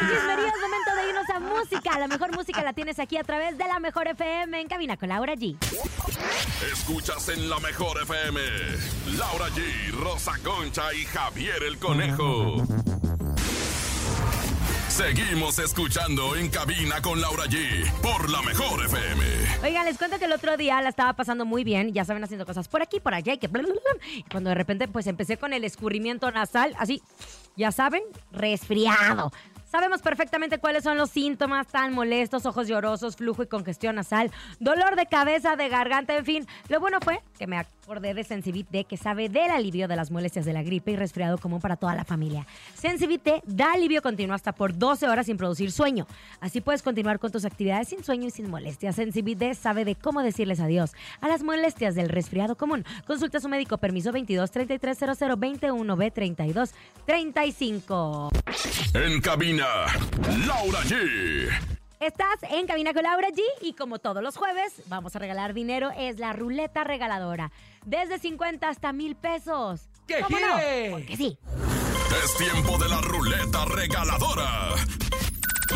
Chismerías, 0.00 0.54
momento 0.60 0.94
de 0.96 1.08
irnos 1.08 1.30
a 1.30 1.40
música. 1.40 1.98
La 1.98 2.08
mejor 2.08 2.34
música 2.34 2.62
la 2.62 2.72
tienes 2.72 2.98
aquí 2.98 3.16
a 3.16 3.24
través 3.24 3.56
de 3.58 3.64
la 3.66 3.78
mejor 3.80 4.08
FM 4.08 4.60
en 4.60 4.68
cabina 4.68 4.96
con 4.96 5.08
Laura 5.08 5.34
G. 5.34 5.56
Escuchas 6.72 7.28
en 7.28 7.48
la 7.48 7.58
mejor 7.60 8.00
FM. 8.02 8.40
Laura 9.18 9.48
G, 9.50 9.92
Rosa 9.92 10.32
Concha 10.42 10.92
y 10.94 11.04
Javier 11.04 11.62
el 11.62 11.78
Conejo. 11.78 12.56
Seguimos 15.02 15.58
escuchando 15.58 16.36
en 16.36 16.48
cabina 16.48 17.02
con 17.02 17.20
Laura 17.20 17.46
G 17.46 17.90
por 18.00 18.30
la 18.30 18.40
mejor 18.42 18.84
FM. 18.84 19.24
Oigan, 19.64 19.84
les 19.84 19.98
cuento 19.98 20.16
que 20.20 20.26
el 20.26 20.32
otro 20.32 20.56
día 20.56 20.80
la 20.80 20.90
estaba 20.90 21.12
pasando 21.14 21.44
muy 21.44 21.64
bien, 21.64 21.92
ya 21.92 22.04
saben, 22.04 22.22
haciendo 22.22 22.46
cosas 22.46 22.68
por 22.68 22.82
aquí, 22.82 23.00
por 23.00 23.12
allá, 23.12 23.32
y 23.32 23.38
que 23.38 23.48
bla. 23.48 23.64
Y 24.14 24.22
cuando 24.22 24.50
de 24.50 24.54
repente 24.54 24.86
pues 24.86 25.08
empecé 25.08 25.38
con 25.38 25.52
el 25.54 25.64
escurrimiento 25.64 26.30
nasal, 26.30 26.72
así, 26.78 27.02
ya 27.56 27.72
saben, 27.72 28.04
resfriado. 28.30 29.32
Sabemos 29.72 30.02
perfectamente 30.02 30.58
cuáles 30.58 30.84
son 30.84 30.96
los 30.96 31.10
síntomas 31.10 31.66
tan 31.66 31.94
molestos, 31.94 32.46
ojos 32.46 32.68
llorosos, 32.68 33.16
flujo 33.16 33.42
y 33.42 33.48
congestión 33.48 33.96
nasal, 33.96 34.30
dolor 34.60 34.94
de 34.94 35.06
cabeza, 35.06 35.56
de 35.56 35.68
garganta, 35.68 36.14
en 36.14 36.24
fin. 36.24 36.46
Lo 36.68 36.78
bueno 36.78 36.98
fue 37.00 37.20
que 37.38 37.48
me 37.48 37.58
acordé 37.82 38.14
de 38.14 38.22
Sensibit 38.22 38.86
que 38.86 38.96
sabe 38.96 39.28
del 39.28 39.50
alivio 39.50 39.88
de 39.88 39.96
las 39.96 40.10
molestias 40.10 40.44
de 40.44 40.52
la 40.52 40.62
gripe 40.62 40.92
y 40.92 40.96
resfriado 40.96 41.36
común 41.38 41.60
para 41.60 41.76
toda 41.76 41.96
la 41.96 42.04
familia. 42.04 42.46
Sensibit 42.74 43.28
da 43.44 43.72
alivio 43.72 44.02
continuo 44.02 44.36
hasta 44.36 44.52
por 44.52 44.78
12 44.78 45.08
horas 45.08 45.26
sin 45.26 45.36
producir 45.36 45.72
sueño. 45.72 46.06
Así 46.40 46.60
puedes 46.60 46.82
continuar 46.82 47.18
con 47.18 47.32
tus 47.32 47.44
actividades 47.44 47.88
sin 47.88 48.04
sueño 48.04 48.28
y 48.28 48.30
sin 48.30 48.48
molestias. 48.48 48.94
Sensibit 48.94 49.54
sabe 49.54 49.84
de 49.84 49.96
cómo 49.96 50.22
decirles 50.22 50.60
adiós 50.60 50.92
a 51.20 51.28
las 51.28 51.42
molestias 51.42 51.96
del 51.96 52.08
resfriado 52.08 52.56
común. 52.56 52.84
Consulta 53.06 53.38
a 53.38 53.40
su 53.40 53.48
médico. 53.48 53.78
Permiso 53.78 54.12
22 54.12 54.50
33 54.50 54.98
00 55.18 55.36
21 55.36 55.96
B 55.96 56.10
32 56.12 56.70
35. 57.04 58.30
En 58.94 59.20
cabina, 59.20 59.66
Laura 60.46 60.80
G. 60.84 61.81
Estás 62.02 62.42
en 62.50 62.66
Cabina 62.66 62.92
con 62.92 63.04
Laura 63.04 63.28
G 63.28 63.40
y 63.60 63.74
como 63.74 64.00
todos 64.00 64.24
los 64.24 64.36
jueves 64.36 64.72
vamos 64.86 65.14
a 65.14 65.20
regalar 65.20 65.54
dinero. 65.54 65.92
Es 65.96 66.18
la 66.18 66.32
ruleta 66.32 66.82
regaladora. 66.82 67.52
Desde 67.86 68.18
50 68.18 68.68
hasta 68.68 68.92
mil 68.92 69.14
pesos. 69.14 69.82
¡Que 70.08 70.20
¿Cómo 70.20 70.36
no? 70.40 70.56
gire! 70.56 70.90
Porque 70.90 71.16
sí. 71.16 71.38
Es 72.24 72.36
tiempo 72.36 72.76
de 72.78 72.88
la 72.88 73.00
ruleta 73.02 73.66
regaladora. 73.66 74.70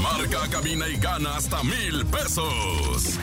Marca, 0.03 0.51
cabina 0.51 0.89
y 0.89 0.97
gana 0.97 1.37
hasta 1.37 1.63
mil 1.63 2.05
pesos. 2.07 3.21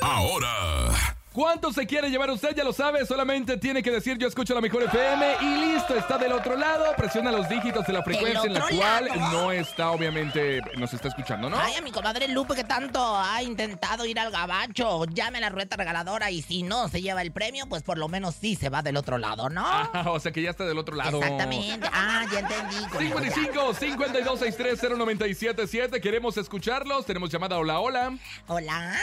Ahora, 0.00 1.17
¿Cuánto 1.38 1.72
se 1.72 1.86
quiere 1.86 2.10
llevar 2.10 2.32
usted? 2.32 2.52
Ya 2.56 2.64
lo 2.64 2.72
sabe, 2.72 3.06
solamente 3.06 3.58
tiene 3.58 3.80
que 3.80 3.92
decir 3.92 4.18
yo 4.18 4.26
escucho 4.26 4.56
la 4.56 4.60
mejor 4.60 4.82
FM 4.82 5.36
y 5.40 5.72
listo, 5.72 5.94
está 5.94 6.18
del 6.18 6.32
otro 6.32 6.56
lado, 6.56 6.86
presiona 6.96 7.30
los 7.30 7.48
dígitos 7.48 7.86
de 7.86 7.92
la 7.92 8.02
frecuencia 8.02 8.42
en 8.42 8.54
la 8.54 8.60
cual 8.62 9.04
lado? 9.06 9.30
no 9.30 9.52
está, 9.52 9.92
obviamente, 9.92 10.60
nos 10.76 10.92
está 10.92 11.06
escuchando, 11.06 11.48
¿no? 11.48 11.56
Ay, 11.56 11.74
a 11.76 11.80
mi 11.80 11.92
comadre 11.92 12.26
Lupe 12.26 12.56
que 12.56 12.64
tanto 12.64 13.16
ha 13.16 13.40
intentado 13.40 14.04
ir 14.04 14.18
al 14.18 14.32
gabacho. 14.32 15.04
Llame 15.04 15.38
a 15.38 15.42
la 15.42 15.50
rueda 15.50 15.76
regaladora 15.76 16.32
y 16.32 16.42
si 16.42 16.64
no 16.64 16.88
se 16.88 17.02
lleva 17.02 17.22
el 17.22 17.30
premio, 17.30 17.66
pues 17.68 17.84
por 17.84 17.98
lo 17.98 18.08
menos 18.08 18.34
sí 18.34 18.56
se 18.56 18.68
va 18.68 18.82
del 18.82 18.96
otro 18.96 19.16
lado, 19.16 19.48
¿no? 19.48 19.62
Ah, 19.64 20.06
o 20.08 20.18
sea 20.18 20.32
que 20.32 20.42
ya 20.42 20.50
está 20.50 20.64
del 20.64 20.78
otro 20.78 20.96
lado. 20.96 21.18
Exactamente. 21.18 21.88
Ah, 21.92 22.26
ya 22.32 22.40
entendí. 22.40 22.84
conejo, 22.90 23.20
ya. 23.20 23.30
55 23.30 23.74
52 23.74 24.40
63 24.40 24.80
0977 24.98 26.00
queremos 26.00 26.36
escucharlos. 26.36 27.06
Tenemos 27.06 27.30
llamada 27.30 27.58
hola 27.58 27.78
hola. 27.78 28.18
Hola. 28.48 28.98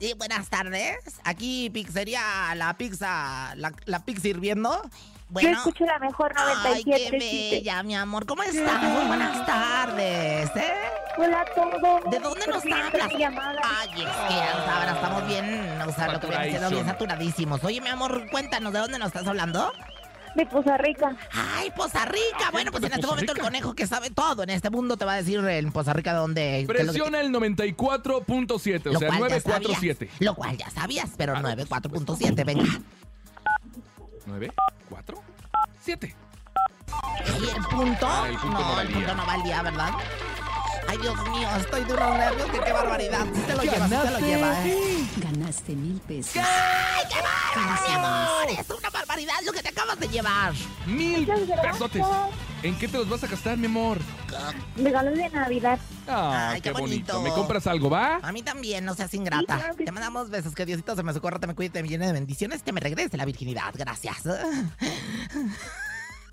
Sí, 0.00 0.12
buenas 0.16 0.48
tardes. 0.50 0.98
Aquí 1.24 1.70
pizzería, 1.70 2.54
la 2.56 2.76
pizza, 2.76 3.54
la, 3.56 3.72
la 3.86 4.00
pizza 4.04 4.28
hirviendo. 4.28 4.82
Yo 5.40 5.48
escucho 5.50 5.84
la 5.84 5.98
mejor 5.98 6.32
Ay, 6.36 6.84
qué 6.84 7.08
97.7. 7.10 7.50
bella, 7.50 7.82
mi 7.82 7.94
amor. 7.96 8.26
¿Cómo 8.26 8.42
estás? 8.42 8.82
Muy 8.82 9.04
buenas 9.06 9.46
tardes, 9.46 10.50
¿eh? 10.54 10.74
Hola 11.16 11.40
a 11.40 11.44
todos. 11.54 12.10
¿De 12.10 12.18
dónde 12.18 12.46
nos 12.46 12.62
hablas? 12.64 13.08
Ay, 13.10 13.88
es 14.02 14.10
que 14.28 14.64
saben, 14.66 14.94
estamos 14.94 15.26
bien, 15.26 15.82
o 15.86 15.92
sea, 15.92 16.08
lo 16.12 16.20
que 16.20 16.26
viene 16.26 16.50
siendo 16.50 16.70
bien 16.70 16.86
Saturadísimo. 16.86 17.56
saturadísimos. 17.58 17.64
Oye, 17.64 17.80
mi 17.80 17.88
amor, 17.88 18.28
cuéntanos, 18.30 18.72
¿de 18.72 18.78
dónde 18.80 18.98
nos 18.98 19.08
estás 19.08 19.26
hablando? 19.26 19.72
De 20.34 20.46
Poza 20.46 20.76
Rica. 20.76 21.16
Ay, 21.32 21.70
Poza 21.76 22.04
Rica. 22.06 22.50
Bueno, 22.50 22.72
pues 22.72 22.82
en 22.84 22.92
este 22.92 23.06
momento 23.06 23.32
el 23.32 23.38
conejo 23.38 23.74
que 23.74 23.86
sabe 23.86 24.10
todo 24.10 24.42
en 24.42 24.50
este 24.50 24.68
mundo 24.70 24.96
te 24.96 25.04
va 25.04 25.12
a 25.12 25.16
decir 25.16 25.38
en 25.38 25.70
Poza 25.72 25.92
Rica 25.92 26.12
dónde... 26.12 26.64
Presiona 26.66 27.20
el 27.20 27.30
94.7, 27.32 28.96
o 28.96 28.98
sea, 28.98 29.08
cual 29.08 29.30
ya 29.30 29.38
947. 29.38 30.06
sabías, 30.06 30.20
Lo 30.20 30.34
cual 30.34 30.56
ya 30.56 30.70
sabías, 30.70 31.10
pero 31.16 31.34
Ah, 31.36 31.40
94.7, 31.42 32.44
venga. 32.44 32.64
9 34.26 34.52
4 34.88 35.22
7. 35.80 36.14
¿Y 37.40 37.56
el 37.56 37.62
punto? 37.66 38.06
Ah, 38.08 38.28
el 38.28 38.36
punto 38.36 38.58
no 38.58 38.80
el 38.80 38.88
punto 38.88 39.14
no 39.14 39.26
valía, 39.26 39.62
¿verdad? 39.62 39.90
Ay, 40.86 40.98
Dios 40.98 41.16
mío, 41.28 41.48
estoy 41.58 41.84
de 41.84 41.92
unos 41.94 42.18
nervios 42.18 42.50
que 42.50 42.60
qué 42.60 42.72
barbaridad. 42.72 43.26
Si 43.34 43.40
te 43.42 43.54
lo 43.54 43.62
llevas, 43.62 43.90
si 43.90 43.96
te 43.96 44.10
lo 44.10 44.18
lleva, 44.20 44.66
¿eh? 44.66 45.06
Ganaste 45.16 45.74
mil 45.74 46.00
pesos. 46.00 46.36
¡Ay, 46.36 47.04
qué 47.12 47.20
bárbaro, 47.20 47.88
mi 47.88 47.94
amor! 47.94 48.60
Es 48.60 48.70
una 48.70 48.90
barbaridad 48.90 49.34
lo 49.44 49.52
que 49.52 49.62
te 49.62 49.68
acabas 49.70 49.98
de 49.98 50.08
llevar. 50.08 50.52
Mil 50.86 51.26
pesotes. 51.62 52.04
¿En 52.62 52.78
qué 52.78 52.88
te 52.88 52.96
los 52.96 53.08
vas 53.08 53.22
a 53.24 53.26
gastar, 53.26 53.58
mi 53.58 53.66
amor? 53.66 53.98
Regalos 54.76 55.14
de 55.16 55.28
Navidad. 55.30 55.78
Ah, 56.08 56.50
Ay, 56.52 56.60
qué, 56.60 56.70
qué 56.72 56.80
bonito. 56.80 57.14
bonito. 57.14 57.22
¿Me 57.22 57.30
compras 57.30 57.66
algo, 57.66 57.90
va? 57.90 58.16
A 58.22 58.32
mí 58.32 58.42
también, 58.42 58.84
no 58.84 58.94
seas 58.94 59.10
Sí, 59.10 59.16
ingrata. 59.18 59.56
claro 59.58 59.76
que 59.76 59.84
Te 59.84 59.92
mandamos 59.92 60.30
besos, 60.30 60.54
que 60.54 60.64
Diosito 60.66 60.96
se 60.96 61.02
me 61.02 61.12
socorra, 61.12 61.38
te 61.38 61.46
me 61.46 61.54
cuide, 61.54 61.70
te 61.70 61.82
me 61.82 61.88
llene 61.88 62.06
de 62.06 62.12
bendiciones, 62.12 62.62
que 62.62 62.72
me 62.72 62.80
regrese 62.80 63.16
la 63.16 63.24
virginidad. 63.24 63.72
Gracias. 63.74 64.22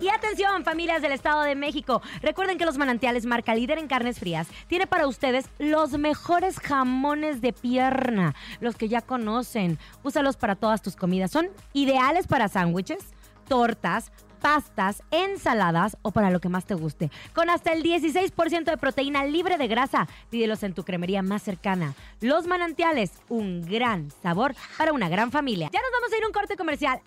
Y 0.02 0.08
atención, 0.08 0.64
familias 0.64 1.00
del 1.00 1.12
Estado 1.12 1.42
de 1.42 1.54
México. 1.54 2.02
Recuerden 2.22 2.58
que 2.58 2.64
los 2.64 2.76
manantiales 2.76 3.24
marca 3.24 3.54
líder 3.54 3.78
en 3.78 3.86
carnes 3.86 4.18
frías 4.18 4.48
tiene 4.66 4.88
para 4.88 5.06
ustedes 5.06 5.46
los 5.60 5.92
mejores 5.92 6.58
jamones 6.58 7.40
de 7.40 7.52
pierna, 7.52 8.34
los 8.58 8.74
que 8.74 8.88
ya 8.88 9.00
conocen. 9.00 9.78
Úsalos 10.02 10.36
para 10.36 10.56
todas 10.56 10.82
tus 10.82 10.96
comidas. 10.96 11.30
Son 11.30 11.48
ideales 11.72 12.26
para 12.26 12.48
sándwiches, 12.48 13.14
tortas, 13.46 14.10
pastas, 14.42 15.02
ensaladas 15.10 15.96
o 16.02 16.10
para 16.10 16.30
lo 16.30 16.40
que 16.40 16.48
más 16.48 16.66
te 16.66 16.74
guste. 16.74 17.10
Con 17.32 17.48
hasta 17.48 17.72
el 17.72 17.82
16% 17.82 18.64
de 18.64 18.76
proteína 18.76 19.24
libre 19.24 19.56
de 19.56 19.68
grasa. 19.68 20.08
Pídelos 20.28 20.62
en 20.64 20.74
tu 20.74 20.84
cremería 20.84 21.22
más 21.22 21.42
cercana. 21.42 21.94
Los 22.20 22.46
manantiales, 22.46 23.12
un 23.28 23.62
gran 23.62 24.10
sabor 24.22 24.54
para 24.76 24.92
una 24.92 25.08
gran 25.08 25.30
familia. 25.30 25.70
Ya 25.72 25.80
nos 25.80 25.90
vamos 25.92 26.12
a 26.12 26.18
ir 26.18 26.24
a 26.24 26.26
un 26.26 26.32
corte 26.32 26.56
comercial. 26.56 27.00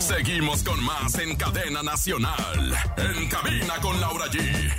Seguimos 0.00 0.62
con 0.62 0.82
más 0.84 1.18
en 1.18 1.36
cadena 1.36 1.82
nacional. 1.82 2.74
En 2.96 3.28
cabina 3.28 3.74
con 3.80 4.00
Laura 4.00 4.26
G. 4.26 4.72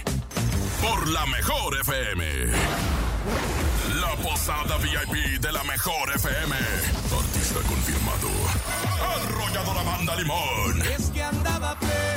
Por 0.82 1.08
la 1.10 1.26
mejor 1.26 1.80
FM. 1.82 2.26
La 4.02 4.16
posada 4.22 4.78
VIP 4.78 5.40
de 5.42 5.52
la 5.52 5.64
mejor 5.64 6.12
FM. 6.16 6.56
Artista 6.56 7.60
confirmado. 7.68 8.30
Arrolladora 9.16 9.84
Banda 9.84 10.16
Limón. 10.16 10.82
Es 10.84 11.10
que 11.10 11.24
andaba 11.24 11.76
pedo 11.80 12.15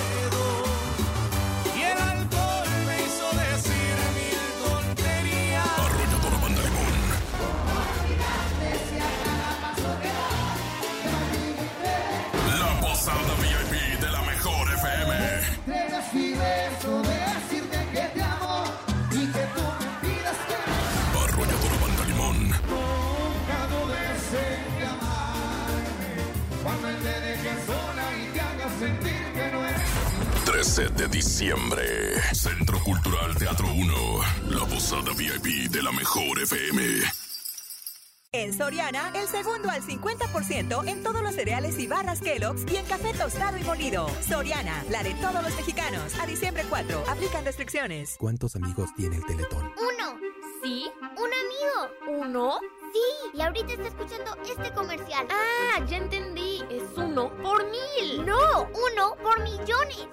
13 30.58 30.88
de 30.88 31.06
diciembre. 31.06 31.84
Centro 32.34 32.80
Cultural 32.80 33.32
Teatro 33.36 33.68
1. 33.72 33.94
La 34.50 34.66
posada 34.66 35.12
VIP 35.16 35.70
de 35.70 35.80
la 35.80 35.92
mejor 35.92 36.36
FM. 36.36 36.82
En 38.32 38.52
Soriana, 38.52 39.12
el 39.14 39.28
segundo 39.28 39.70
al 39.70 39.82
50% 39.82 40.88
en 40.88 41.04
todos 41.04 41.22
los 41.22 41.36
cereales 41.36 41.78
y 41.78 41.86
barras 41.86 42.20
Kellogg's 42.20 42.64
y 42.72 42.76
en 42.76 42.86
café 42.86 43.14
tostado 43.14 43.56
y 43.56 43.62
molido. 43.62 44.10
Soriana, 44.28 44.84
la 44.90 45.04
de 45.04 45.14
todos 45.14 45.44
los 45.44 45.54
mexicanos. 45.54 46.18
A 46.20 46.26
diciembre 46.26 46.64
4, 46.68 47.04
aplican 47.06 47.44
restricciones. 47.44 48.16
¿Cuántos 48.18 48.56
amigos 48.56 48.90
tiene 48.96 49.14
el 49.14 49.24
Teletón? 49.26 49.64
Uno. 49.64 50.18
¿Sí? 50.64 50.90
¿Un 51.00 51.30
amigo? 51.32 52.24
¿Uno? 52.26 52.58
Sí. 52.92 53.38
Y 53.38 53.42
ahorita 53.42 53.74
está 53.74 53.86
escuchando 53.86 54.36
este 54.42 54.72
comercial. 54.72 55.24
Ah, 55.30 55.84
ya 55.86 55.98
entendí. 55.98 56.64
Es 56.68 56.82
uno 56.96 57.30
por 57.44 57.64
mil. 57.70 58.26
No, 58.26 58.62
uno 58.62 59.16
por 59.22 59.40
millones. 59.44 60.08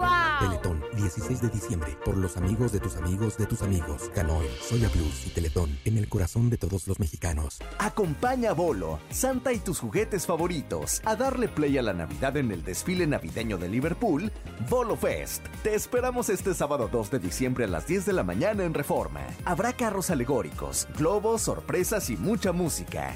¡Wow! 0.00 0.48
Teletón, 0.48 0.82
16 0.96 1.42
de 1.42 1.48
diciembre. 1.50 1.98
Por 2.02 2.16
los 2.16 2.38
amigos 2.38 2.72
de 2.72 2.80
tus 2.80 2.96
amigos 2.96 3.36
de 3.36 3.44
tus 3.44 3.60
amigos. 3.60 4.10
Canoe, 4.14 4.48
Soya 4.62 4.88
Plus 4.88 5.26
y 5.26 5.30
Teletón. 5.30 5.78
En 5.84 5.98
el 5.98 6.08
corazón 6.08 6.48
de 6.48 6.56
todos 6.56 6.88
los 6.88 6.98
mexicanos. 6.98 7.58
Acompaña 7.78 8.50
a 8.50 8.54
Bolo, 8.54 8.98
Santa 9.10 9.52
y 9.52 9.58
tus 9.58 9.78
juguetes 9.78 10.26
favoritos 10.26 11.02
a 11.04 11.16
darle 11.16 11.48
play 11.48 11.76
a 11.76 11.82
la 11.82 11.92
Navidad 11.92 12.38
en 12.38 12.50
el 12.50 12.64
desfile 12.64 13.06
navideño 13.06 13.58
de 13.58 13.68
Liverpool, 13.68 14.32
Bolo 14.70 14.96
Fest. 14.96 15.44
Te 15.62 15.74
esperamos 15.74 16.30
este 16.30 16.54
sábado 16.54 16.88
2 16.90 17.10
de 17.10 17.18
diciembre 17.18 17.64
a 17.64 17.68
las 17.68 17.86
10 17.86 18.06
de 18.06 18.14
la 18.14 18.24
mañana 18.24 18.64
en 18.64 18.72
Reforma. 18.72 19.20
Habrá 19.44 19.74
carros 19.74 20.08
alegóricos, 20.08 20.88
globos, 20.96 21.42
sorpresas 21.42 22.08
y 22.08 22.16
mucha 22.16 22.52
música. 22.52 23.14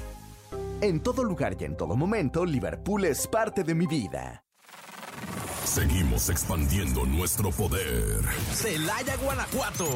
En 0.81 0.99
todo 0.99 1.23
lugar 1.23 1.57
y 1.59 1.63
en 1.63 1.75
todo 1.77 1.95
momento, 1.95 2.45
Liverpool 2.45 3.05
es 3.05 3.27
parte 3.27 3.63
de 3.63 3.73
mi 3.73 3.87
vida. 3.87 4.44
Seguimos 5.65 6.29
expandiendo 6.29 7.05
nuestro 7.05 7.51
poder. 7.51 8.23
Celaya, 8.53 9.15
Guanajuato. 9.17 9.87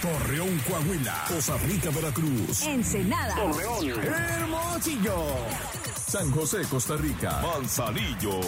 Torreón, 0.00 0.58
Coahuila. 0.60 1.24
Costa 1.28 1.56
Rica, 1.58 1.90
Veracruz. 1.90 2.62
Ensenada. 2.62 3.34
Hermosillo. 3.36 5.16
San 6.08 6.30
José, 6.30 6.62
Costa 6.70 6.96
Rica. 6.96 7.42
Manzanillo. 7.42 8.40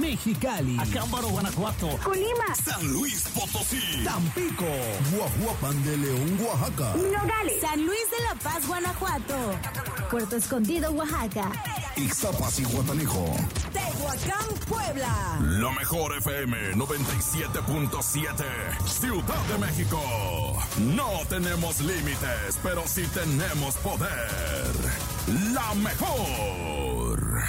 Mexicali. 0.00 0.76
Acámbaro, 0.78 1.28
Guanajuato. 1.28 1.88
Colima. 2.02 2.54
San 2.64 2.86
Luis 2.92 3.24
Potosí. 3.34 4.02
Tampico. 4.04 4.66
Guajuapan 5.14 5.84
de 5.84 5.96
León, 5.98 6.38
Oaxaca. 6.40 6.94
Nogales. 6.96 7.60
San 7.60 7.86
Luis 7.86 8.10
de 8.10 8.24
la 8.24 8.34
Paz, 8.42 8.66
Guanajuato. 8.66 9.36
Puerto 10.10 10.36
Escondido, 10.36 10.90
Oaxaca. 10.92 11.50
Ixtapas 11.96 12.58
y 12.58 12.64
Guatanejo. 12.64 13.24
Tehuacán, 13.72 14.48
Puebla. 14.68 15.38
La 15.40 15.70
mejor 15.72 16.16
FM 16.16 16.74
97.7. 16.74 18.44
Ciudad 18.86 19.46
de 19.46 19.58
México. 19.58 20.00
No 20.96 21.10
tenemos 21.28 21.80
límites, 21.80 22.58
pero 22.62 22.82
sí 22.86 23.02
tenemos 23.14 23.76
poder. 23.76 24.10
La 25.52 25.72
mejor. 25.74 27.42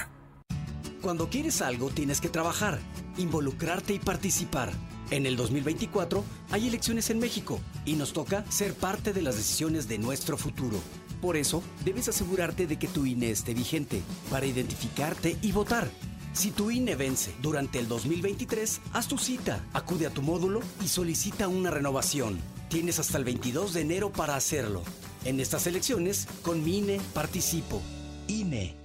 Cuando 1.02 1.30
quieres 1.30 1.62
algo 1.62 1.90
tienes 1.90 2.22
que 2.22 2.30
trabajar, 2.30 2.80
involucrarte 3.18 3.94
y 3.94 4.00
participar. 4.00 4.72
En 5.10 5.25
el 5.25 5.38
2024 5.38 6.24
hay 6.52 6.68
elecciones 6.68 7.10
en 7.10 7.20
México 7.20 7.60
y 7.86 7.94
nos 7.94 8.14
toca 8.14 8.44
ser 8.50 8.74
parte 8.75 9.12
de 9.12 9.22
las 9.22 9.38
decisiones 9.38 9.88
de 9.88 9.98
nuestro 9.98 10.38
futuro. 10.38 10.80
Por 11.22 11.38
eso, 11.38 11.63
debes 11.84 12.07
asegurarte 12.10 12.67
de 12.67 12.77
que 12.77 12.88
tu 12.88 13.05
INE 13.05 13.31
esté 13.31 13.53
vigente 13.53 14.01
para 14.29 14.45
identificarte 14.45 15.38
y 15.41 15.51
votar. 15.51 15.89
Si 16.34 16.51
tu 16.51 16.69
INE 16.69 16.95
vence 16.95 17.34
durante 17.41 17.79
el 17.79 17.88
2023, 17.88 18.81
haz 18.93 19.07
tu 19.07 19.17
cita, 19.17 19.63
acude 19.74 20.05
a 20.05 20.10
tu 20.10 20.22
módulo 20.22 20.60
y 20.84 20.88
solicita 20.89 21.48
una 21.48 21.72
renovación. 21.72 22.39
Tienes 22.69 23.00
hasta 23.00 23.17
el 23.17 23.24
22 23.24 23.74
de 23.74 23.81
enero 23.81 24.12
para 24.12 24.36
hacerlo. 24.36 24.84
En 25.24 25.39
estas 25.39 25.65
elecciones, 25.65 26.27
con 26.41 26.63
mi 26.63 26.79
INE 26.79 27.00
participo. 27.13 27.81
INE. 28.27 28.75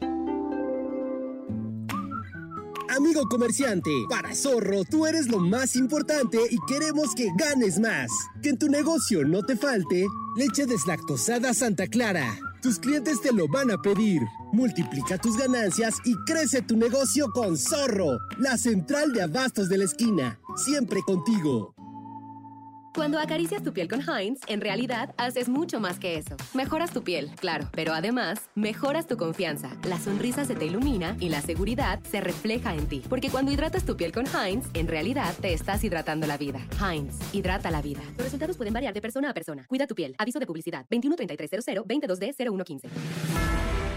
Amigo 2.97 3.23
comerciante, 3.29 3.91
para 4.09 4.35
Zorro 4.35 4.85
tú 4.85 5.07
eres 5.07 5.29
lo 5.29 5.39
más 5.39 5.75
importante 5.75 6.39
y 6.51 6.59
queremos 6.67 7.15
que 7.15 7.31
ganes 7.37 7.79
más. 7.79 8.11
Que 8.43 8.51
en 8.51 8.59
tu 8.59 8.69
negocio 8.69 9.25
no 9.25 9.43
te 9.43 9.57
falte 9.57 10.07
leche 10.37 10.67
deslactosada 10.67 11.55
Santa 11.55 11.87
Clara. 11.87 12.39
Tus 12.63 12.79
clientes 12.79 13.21
te 13.21 13.33
lo 13.33 13.49
van 13.49 13.71
a 13.71 13.81
pedir. 13.81 14.21
Multiplica 14.53 15.17
tus 15.19 15.37
ganancias 15.37 15.97
y 16.05 16.15
crece 16.27 16.63
tu 16.63 16.77
negocio 16.77 17.31
con 17.33 17.57
Zorro, 17.57 18.19
la 18.39 18.59
central 18.59 19.13
de 19.13 19.23
abastos 19.23 19.69
de 19.69 19.79
la 19.79 19.85
esquina. 19.85 20.39
Siempre 20.57 21.01
contigo. 21.07 21.75
Cuando 22.95 23.21
acaricias 23.21 23.63
tu 23.63 23.73
piel 23.73 23.87
con 23.89 24.01
Heinz, 24.01 24.41
en 24.49 24.61
realidad 24.61 25.15
haces 25.17 25.49
mucho 25.49 25.79
más 25.79 26.01
que 26.01 26.17
eso. 26.17 26.37
Mejoras 26.55 26.93
tu 26.93 27.05
piel, 27.05 27.31
claro, 27.41 27.69
pero 27.73 27.93
además 27.93 28.51
mejoras 28.57 29.07
tu 29.07 29.17
confianza. 29.17 29.77
La 29.85 29.99
sonrisa 29.99 30.45
se 30.45 30.57
te 30.57 30.67
ilumina 30.67 31.17
y 31.21 31.29
la 31.29 31.41
seguridad 31.41 32.01
se 32.03 32.21
refleja 32.21 32.75
en 32.75 32.89
ti. 32.89 33.03
Porque 33.09 33.31
cuando 33.31 33.53
hidratas 33.53 33.85
tu 33.85 33.97
piel 33.97 34.11
con 34.11 34.27
Heinz, 34.27 34.67
en 34.75 34.89
realidad 34.89 35.33
te 35.41 35.53
estás 35.53 35.85
hidratando 35.85 36.27
la 36.27 36.37
vida. 36.37 36.67
Heinz, 36.81 37.15
hidrata 37.33 37.71
la 37.71 37.81
vida. 37.81 38.01
Los 38.17 38.25
resultados 38.25 38.57
pueden 38.57 38.75
variar 38.75 38.93
de 38.93 39.01
persona 39.01 39.31
a 39.31 39.35
persona. 39.35 39.65
Cuida 39.69 39.87
tu 39.87 39.95
piel. 39.95 40.17
Aviso 40.19 40.41
de 40.41 40.47
publicidad 40.47 40.85
213300 40.91 41.85
22D 41.85 42.35
0115. 42.35 42.89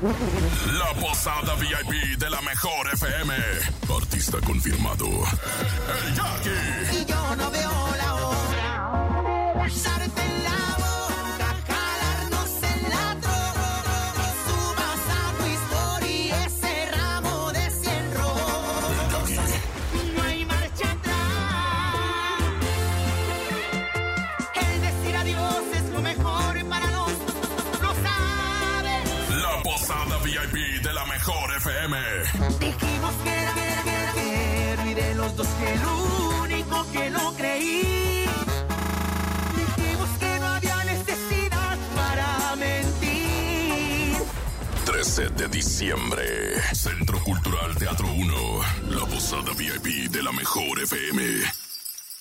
La 0.00 0.94
posada 1.00 1.56
VIP 1.56 2.18
de 2.18 2.30
la 2.30 2.40
mejor 2.42 2.86
FM. 2.92 3.34
Artista 3.96 4.38
confirmado. 4.46 5.06
El 5.06 6.14
Jackie. 6.14 7.00
Y 7.00 7.04
yo 7.04 7.36
no 7.36 7.50
veo 7.50 7.96
la 7.96 8.14
hora. 8.14 8.38
En 9.64 10.44
la 10.44 10.67
Dijimos 32.60 33.14
que 33.24 33.30
era, 33.30 33.52
que 33.54 33.60
era, 33.60 33.82
que 33.82 33.90
era, 33.90 34.12
que 34.12 34.72
era, 34.72 34.90
y 34.90 34.94
de 34.94 35.14
los 35.14 35.36
dos 35.36 35.46
que 35.46 35.72
el 35.74 35.80
único 36.42 36.86
que 36.92 37.10
no 37.10 37.32
creí. 37.34 38.26
Dijimos 39.56 40.08
que 40.18 40.38
no 40.40 40.46
había 40.46 40.84
necesidad 40.84 41.78
para 41.94 42.56
mentir. 42.56 44.16
13 44.84 45.28
de 45.30 45.48
diciembre. 45.48 46.24
Centro 46.72 47.22
Cultural 47.22 47.74
Teatro 47.76 48.08
1. 48.12 48.60
La 48.90 49.06
posada 49.06 49.52
VIP 49.56 50.10
de 50.10 50.22
la 50.22 50.32
mejor 50.32 50.80
FM. 50.80 51.67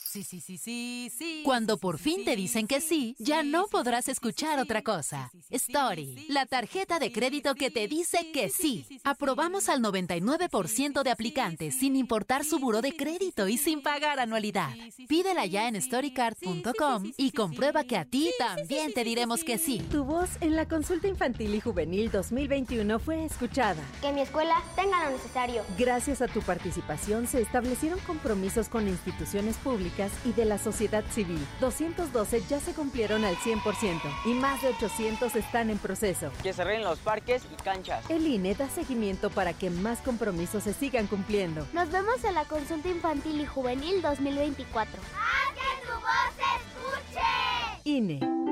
Sí, 0.10 0.24
sí, 0.24 0.40
sí, 0.40 0.58
sí, 0.58 1.12
sí. 1.16 1.42
Cuando 1.44 1.78
por 1.78 2.00
fin 2.00 2.24
te 2.24 2.38
dicen 2.38 2.66
que 2.66 2.80
sí, 2.80 3.16
ya 3.20 3.44
no 3.44 3.68
podrás 3.68 4.08
escuchar 4.08 4.58
otra 4.58 4.82
cosa. 4.82 5.30
Story, 5.50 6.26
la 6.30 6.46
tarjeta 6.46 6.98
de 6.98 7.12
crédito 7.12 7.56
que 7.56 7.72
te 7.72 7.90
dice 7.90 8.32
que 8.32 8.50
sí. 8.50 8.86
Aprobamos 9.04 9.68
al 9.68 9.82
99% 9.82 11.04
de 11.04 11.12
aplicantes 11.12 11.78
sin 11.78 11.98
importar 11.98 12.46
su 12.46 12.58
buro 12.58 12.82
de 12.82 12.96
crédito 12.96 13.50
y 13.50 13.58
sin 13.58 13.82
pagar 13.82 14.20
anualidad. 14.20 14.70
Pídela 15.10 15.46
ya 15.46 15.68
en 15.68 15.82
storycard.com 15.82 17.12
y 17.18 17.32
comprueba 17.32 17.84
que 17.84 17.98
a 17.98 18.06
ti 18.06 18.32
también 18.40 18.94
te 18.94 19.04
diremos 19.04 19.44
que 19.44 19.58
sí. 19.58 19.80
Tu 19.92 20.06
voz 20.06 20.30
en 20.40 20.56
la 20.56 20.70
consulta 20.70 21.10
infantil 21.10 21.54
y 21.54 21.60
juvenil 21.60 22.10
2021 22.12 23.00
fue 23.00 23.26
escuchada. 23.26 23.84
Que 24.02 24.14
mi 24.14 24.22
escuela 24.22 24.56
tenga 24.78 25.04
lo 25.04 25.12
necesario. 25.12 25.64
Gracias 25.78 26.22
a 26.22 26.28
tu 26.28 26.42
participación 26.42 27.28
se 27.28 27.42
establecieron 27.42 28.00
compromisos 28.00 28.70
con 28.70 28.88
instituciones 28.88 29.58
públicas 29.58 29.97
y 30.26 30.32
de 30.34 30.46
la 30.46 30.58
sociedad 30.58 31.04
civil. 31.12 31.46
212 31.60 32.44
ya 32.48 32.60
se 32.60 32.74
cumplieron 32.74 33.26
al 33.26 33.36
100% 33.38 34.00
y 34.26 34.34
más 34.34 34.62
de 34.62 34.70
800 34.70 35.36
están 35.36 35.70
en 35.70 35.78
proceso. 35.78 36.32
Que 36.44 36.54
se 36.54 36.62
arreglen 36.62 36.84
los 36.84 37.00
parques 37.00 37.44
y 37.52 37.62
canchas. 37.64 38.08
El 38.10 38.28
INE 38.28 38.54
da 38.54 38.70
seguimiento 38.70 39.30
para 39.30 39.54
que 39.54 39.70
más 39.70 40.00
compromisos 40.00 40.64
se 40.64 40.74
sigan 40.74 41.08
cumpliendo. 41.08 41.68
Nos 41.74 41.90
vemos 41.92 42.24
en 42.24 42.36
la 42.36 42.46
consulta 42.46 42.90
infantil 42.90 43.42
y 43.42 43.46
juvenil 43.46 44.02
2024. 44.02 45.02
¡Haz 45.02 45.54
que 45.56 45.88
tu 45.88 45.94
voz 45.94 46.36
se 46.36 47.12
escuche! 47.12 47.82
INE. 47.84 48.47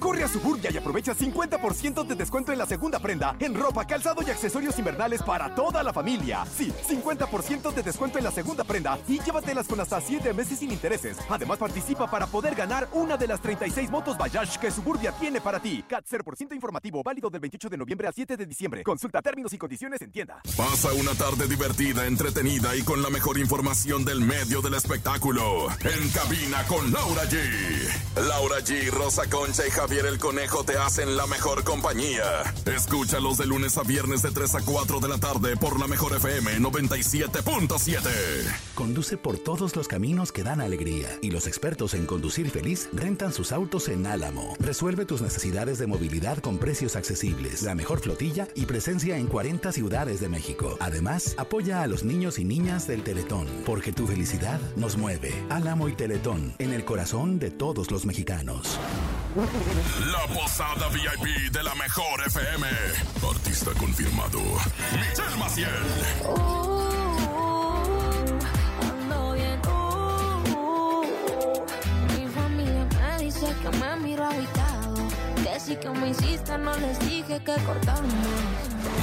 Corre 0.00 0.24
a 0.24 0.28
Suburbia 0.28 0.70
y 0.72 0.78
aprovecha 0.78 1.14
50% 1.14 2.06
de 2.06 2.14
descuento 2.14 2.52
en 2.52 2.58
la 2.58 2.64
segunda 2.64 2.98
prenda 2.98 3.36
en 3.38 3.54
ropa, 3.54 3.86
calzado 3.86 4.22
y 4.26 4.30
accesorios 4.30 4.78
invernales 4.78 5.22
para 5.22 5.54
toda 5.54 5.82
la 5.82 5.92
familia. 5.92 6.42
Sí, 6.56 6.72
50% 6.88 7.70
de 7.70 7.82
descuento 7.82 8.16
en 8.16 8.24
la 8.24 8.30
segunda 8.30 8.64
prenda 8.64 8.98
y 9.06 9.20
llévatelas 9.20 9.68
con 9.68 9.78
hasta 9.78 10.00
7 10.00 10.32
meses 10.32 10.60
sin 10.60 10.72
intereses. 10.72 11.18
Además 11.28 11.58
participa 11.58 12.10
para 12.10 12.26
poder 12.26 12.54
ganar 12.54 12.88
una 12.92 13.18
de 13.18 13.28
las 13.28 13.42
36 13.42 13.90
motos 13.90 14.16
Bayash 14.16 14.56
que 14.56 14.70
Suburbia 14.70 15.12
tiene 15.12 15.42
para 15.42 15.60
ti. 15.60 15.84
CAT 15.86 16.06
0% 16.10 16.54
informativo 16.54 17.02
válido 17.02 17.28
del 17.28 17.42
28 17.42 17.68
de 17.68 17.76
noviembre 17.76 18.08
al 18.08 18.14
7 18.14 18.38
de 18.38 18.46
diciembre. 18.46 18.82
Consulta 18.82 19.20
términos 19.20 19.52
y 19.52 19.58
condiciones 19.58 20.00
en 20.00 20.10
tienda. 20.10 20.40
Pasa 20.56 20.94
una 20.94 21.12
tarde 21.12 21.46
divertida, 21.46 22.06
entretenida 22.06 22.74
y 22.74 22.82
con 22.84 23.02
la 23.02 23.10
mejor 23.10 23.36
información 23.36 24.06
del 24.06 24.22
medio 24.22 24.62
del 24.62 24.74
espectáculo. 24.74 25.68
En 25.84 26.08
cabina 26.08 26.64
con 26.66 26.90
Laura 26.90 27.24
G. 27.24 28.26
Laura 28.26 28.60
G, 28.60 28.90
Rosa 28.90 29.28
Concha 29.28 29.66
y 29.66 29.70
Javier 29.70 29.89
el 29.98 30.18
Conejo 30.18 30.62
te 30.62 30.78
hacen 30.78 31.16
la 31.16 31.26
mejor 31.26 31.64
compañía. 31.64 32.22
Escúchalos 32.64 33.38
de 33.38 33.46
lunes 33.46 33.76
a 33.76 33.82
viernes 33.82 34.22
de 34.22 34.30
3 34.30 34.54
a 34.54 34.60
4 34.60 35.00
de 35.00 35.08
la 35.08 35.18
tarde 35.18 35.56
por 35.56 35.80
la 35.80 35.88
mejor 35.88 36.14
FM 36.14 36.58
97.7. 36.58 38.00
Conduce 38.76 39.16
por 39.16 39.38
todos 39.38 39.74
los 39.74 39.88
caminos 39.88 40.30
que 40.30 40.44
dan 40.44 40.60
alegría 40.60 41.08
y 41.22 41.32
los 41.32 41.48
expertos 41.48 41.94
en 41.94 42.06
conducir 42.06 42.50
feliz 42.50 42.88
rentan 42.92 43.32
sus 43.32 43.50
autos 43.50 43.88
en 43.88 44.06
Álamo. 44.06 44.54
Resuelve 44.60 45.06
tus 45.06 45.22
necesidades 45.22 45.78
de 45.78 45.88
movilidad 45.88 46.38
con 46.38 46.58
precios 46.58 46.94
accesibles, 46.94 47.62
la 47.62 47.74
mejor 47.74 47.98
flotilla 47.98 48.46
y 48.54 48.66
presencia 48.66 49.18
en 49.18 49.26
40 49.26 49.72
ciudades 49.72 50.20
de 50.20 50.28
México. 50.28 50.76
Además, 50.78 51.34
apoya 51.36 51.82
a 51.82 51.88
los 51.88 52.04
niños 52.04 52.38
y 52.38 52.44
niñas 52.44 52.86
del 52.86 53.02
Teletón, 53.02 53.48
porque 53.66 53.92
tu 53.92 54.06
felicidad 54.06 54.60
nos 54.76 54.96
mueve. 54.96 55.34
Álamo 55.50 55.88
y 55.88 55.94
Teletón, 55.94 56.54
en 56.58 56.72
el 56.72 56.84
corazón 56.84 57.40
de 57.40 57.50
todos 57.50 57.90
los 57.90 58.06
mexicanos. 58.06 58.78
La 60.12 60.26
posada 60.34 60.88
VIP 60.88 61.50
de 61.52 61.62
la 61.62 61.74
mejor 61.74 62.20
FM. 62.26 62.66
Artista 63.28 63.70
confirmado. 63.78 64.40
Michelle 64.92 65.36
Maciel. 65.38 65.68
Ando 68.82 69.32
bien, 69.32 69.60
uh, 69.66 70.42
uh. 70.56 71.04
Mi 72.14 72.28
familia 72.28 72.86
me 72.98 73.24
dice 73.24 73.46
que 73.62 73.70
me 73.78 73.96
miro 73.96 74.24
agüitado. 74.24 74.94
Que 75.42 75.60
sí 75.60 75.76
que 75.76 75.90
me 75.90 76.08
insiste, 76.08 76.58
no 76.58 76.76
les 76.76 76.98
dije 77.00 77.42
que 77.44 77.54
cortamos. 77.64 78.14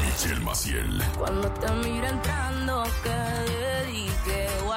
Michelle 0.05 0.41
Maciel. 0.41 1.01
Cuando 1.17 1.49
te 1.53 1.71
mira 1.71 2.09
entrando, 2.09 2.83
que 3.03 3.09
dedique, 3.51 4.47
wow. 4.65 4.76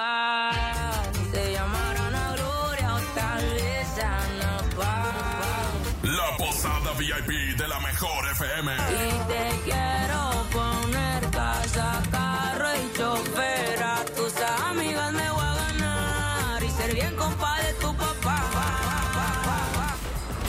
VIP 7.26 7.56
de 7.56 7.68
la 7.68 7.78
mejor 7.80 8.26
FM. 8.32 8.72
Y 8.72 9.28
te 9.28 9.60
quiero 9.64 10.46
poner 10.52 11.30
casa, 11.30 12.02
carro 12.10 12.68
y 12.76 12.92
chofer. 12.96 13.82
A 13.82 14.04
tus 14.16 14.32
amigas 14.68 15.12
me 15.12 15.30
voy 15.30 15.44
a 15.44 15.54
ganar 15.54 16.62
y 16.62 16.70
ser 16.70 16.94
bien 16.94 17.14
compa 17.16 17.60
de 17.62 17.72
tu 17.74 17.94
papá. 17.96 19.96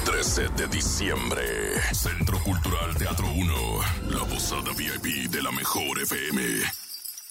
13 0.05 0.47
de 0.49 0.67
diciembre. 0.67 1.43
Centro 1.93 2.39
Cultural 2.39 2.95
Teatro 2.95 3.27
1. 3.27 3.53
La 4.09 4.25
posada 4.25 4.71
VIP 4.77 5.29
de 5.29 5.41
la 5.41 5.51
mejor 5.51 5.99
FM. 5.99 6.80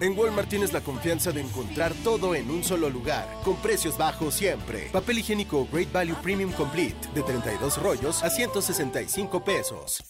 En 0.00 0.18
Walmart 0.18 0.48
tienes 0.48 0.72
la 0.72 0.80
confianza 0.80 1.32
de 1.32 1.40
encontrar 1.40 1.92
todo 2.02 2.34
en 2.34 2.50
un 2.50 2.64
solo 2.64 2.90
lugar, 2.90 3.28
con 3.44 3.56
precios 3.56 3.96
bajos 3.96 4.34
siempre. 4.34 4.88
Papel 4.92 5.18
higiénico 5.18 5.68
Great 5.70 5.92
Value 5.92 6.16
Premium 6.22 6.52
Complete 6.52 7.08
de 7.14 7.22
32 7.22 7.82
rollos 7.82 8.22
a 8.22 8.30
165 8.30 9.44
pesos. 9.44 10.02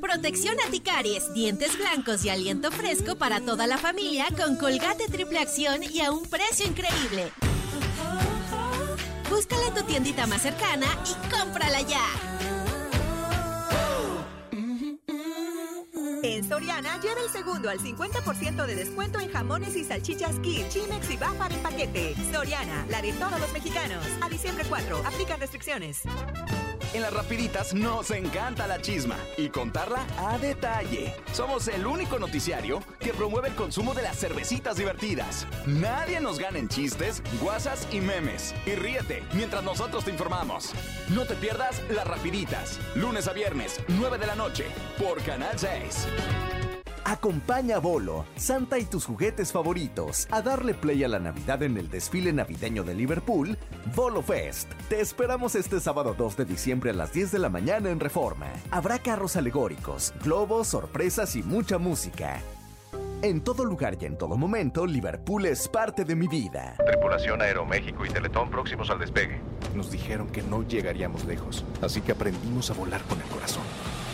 Protección 0.00 0.56
anticaries, 0.64 1.32
dientes 1.34 1.76
blancos 1.76 2.24
y 2.24 2.30
aliento 2.30 2.70
fresco 2.70 3.16
para 3.16 3.40
toda 3.40 3.66
la 3.66 3.78
familia 3.78 4.26
con 4.36 4.56
Colgate 4.56 5.08
Triple 5.08 5.38
Acción 5.38 5.82
y 5.82 6.00
a 6.00 6.10
un 6.10 6.24
precio 6.24 6.66
increíble. 6.66 7.30
Búscala 9.28 9.66
en 9.68 9.74
tu 9.74 9.82
tiendita 9.82 10.26
más 10.26 10.42
cercana 10.42 10.86
y 11.04 11.30
cómprala 11.34 11.80
ya. 11.82 12.33
Soriana 16.48 17.00
lleva 17.00 17.20
el 17.22 17.30
segundo 17.30 17.70
al 17.70 17.78
50% 17.78 18.66
de 18.66 18.74
descuento 18.74 19.18
en 19.18 19.30
jamones 19.30 19.74
y 19.76 19.84
salchichas 19.84 20.38
Kir, 20.40 20.68
Chimex 20.68 21.10
y 21.10 21.16
Bafar 21.16 21.52
en 21.52 21.62
paquete. 21.62 22.14
Soriana, 22.32 22.86
la 22.90 23.00
de 23.00 23.12
todos 23.14 23.40
los 23.40 23.52
mexicanos. 23.52 24.04
A 24.20 24.28
diciembre 24.28 24.64
4, 24.68 25.02
aplican 25.06 25.40
restricciones. 25.40 26.02
En 26.94 27.02
las 27.02 27.12
rapiditas 27.12 27.74
nos 27.74 28.12
encanta 28.12 28.68
la 28.68 28.80
chisma 28.80 29.16
y 29.36 29.48
contarla 29.48 30.06
a 30.16 30.38
detalle. 30.38 31.12
Somos 31.32 31.66
el 31.66 31.84
único 31.84 32.20
noticiario 32.20 32.80
que 33.00 33.12
promueve 33.12 33.48
el 33.48 33.56
consumo 33.56 33.94
de 33.94 34.02
las 34.02 34.16
cervecitas 34.16 34.76
divertidas. 34.76 35.44
Nadie 35.66 36.20
nos 36.20 36.38
gana 36.38 36.60
en 36.60 36.68
chistes, 36.68 37.20
guasas 37.40 37.88
y 37.90 38.00
memes. 38.00 38.54
Y 38.64 38.76
ríete 38.76 39.24
mientras 39.32 39.64
nosotros 39.64 40.04
te 40.04 40.12
informamos. 40.12 40.72
No 41.08 41.24
te 41.24 41.34
pierdas 41.34 41.82
las 41.90 42.06
rapiditas. 42.06 42.78
Lunes 42.94 43.26
a 43.26 43.32
viernes, 43.32 43.80
9 43.88 44.16
de 44.16 44.26
la 44.26 44.36
noche, 44.36 44.66
por 44.96 45.20
Canal 45.24 45.58
6. 45.58 46.06
Acompaña 47.04 47.76
a 47.76 47.80
Bolo, 47.80 48.24
Santa 48.36 48.78
y 48.78 48.84
tus 48.84 49.04
juguetes 49.04 49.52
favoritos 49.52 50.26
a 50.30 50.40
darle 50.40 50.72
play 50.72 51.04
a 51.04 51.08
la 51.08 51.18
Navidad 51.18 51.62
en 51.62 51.76
el 51.76 51.90
desfile 51.90 52.32
navideño 52.32 52.82
de 52.82 52.94
Liverpool, 52.94 53.58
Bolo 53.94 54.22
Fest. 54.22 54.72
Te 54.88 55.00
esperamos 55.00 55.54
este 55.54 55.80
sábado 55.80 56.14
2 56.16 56.36
de 56.38 56.44
diciembre 56.46 56.90
a 56.90 56.94
las 56.94 57.12
10 57.12 57.32
de 57.32 57.38
la 57.40 57.50
mañana 57.50 57.90
en 57.90 58.00
Reforma. 58.00 58.46
Habrá 58.70 58.98
carros 58.98 59.36
alegóricos, 59.36 60.14
globos, 60.24 60.68
sorpresas 60.68 61.36
y 61.36 61.42
mucha 61.42 61.76
música. 61.76 62.40
En 63.20 63.42
todo 63.42 63.66
lugar 63.66 63.98
y 64.00 64.06
en 64.06 64.16
todo 64.16 64.36
momento, 64.36 64.86
Liverpool 64.86 65.44
es 65.46 65.68
parte 65.68 66.04
de 66.04 66.16
mi 66.16 66.26
vida. 66.26 66.74
Tripulación 66.86 67.42
Aeroméxico 67.42 68.04
y 68.06 68.10
Teletón 68.10 68.50
próximos 68.50 68.88
al 68.88 68.98
despegue. 68.98 69.40
Nos 69.74 69.90
dijeron 69.90 70.28
que 70.28 70.42
no 70.42 70.62
llegaríamos 70.62 71.24
lejos, 71.26 71.64
así 71.82 72.00
que 72.00 72.12
aprendimos 72.12 72.70
a 72.70 72.74
volar 72.74 73.02
con 73.02 73.20
el 73.20 73.26
corazón. 73.28 73.62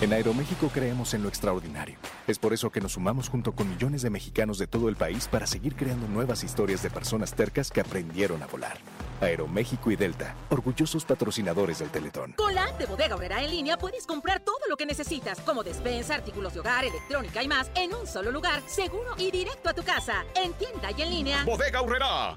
En 0.00 0.14
Aeroméxico 0.14 0.68
creemos 0.68 1.12
en 1.12 1.22
lo 1.22 1.28
extraordinario. 1.28 1.98
Es 2.26 2.38
por 2.38 2.54
eso 2.54 2.70
que 2.70 2.80
nos 2.80 2.92
sumamos 2.92 3.28
junto 3.28 3.52
con 3.52 3.68
millones 3.68 4.00
de 4.00 4.08
mexicanos 4.08 4.56
de 4.56 4.66
todo 4.66 4.88
el 4.88 4.96
país 4.96 5.28
para 5.28 5.46
seguir 5.46 5.76
creando 5.76 6.08
nuevas 6.08 6.42
historias 6.42 6.82
de 6.82 6.88
personas 6.88 7.34
tercas 7.34 7.70
que 7.70 7.82
aprendieron 7.82 8.42
a 8.42 8.46
volar. 8.46 8.78
Aeroméxico 9.20 9.90
y 9.90 9.96
Delta, 9.96 10.34
orgullosos 10.48 11.04
patrocinadores 11.04 11.80
del 11.80 11.90
Teletón. 11.90 12.32
Con 12.32 12.54
la 12.54 12.64
app 12.64 12.78
de 12.78 12.86
Bodega 12.86 13.14
Horrera 13.14 13.42
en 13.44 13.50
línea 13.50 13.76
puedes 13.76 14.06
comprar 14.06 14.40
todo 14.40 14.60
lo 14.70 14.78
que 14.78 14.86
necesitas, 14.86 15.38
como 15.40 15.62
despensa, 15.62 16.14
artículos 16.14 16.54
de 16.54 16.60
hogar, 16.60 16.86
electrónica 16.86 17.42
y 17.42 17.48
más, 17.48 17.70
en 17.74 17.92
un 17.92 18.06
solo 18.06 18.30
lugar, 18.30 18.62
seguro 18.68 19.14
y 19.18 19.30
directo 19.30 19.68
a 19.68 19.74
tu 19.74 19.82
casa, 19.82 20.24
en 20.34 20.54
tienda 20.54 20.92
y 20.96 21.02
en 21.02 21.10
línea. 21.10 21.44
Bodega 21.44 21.82
Horrera. 21.82 22.36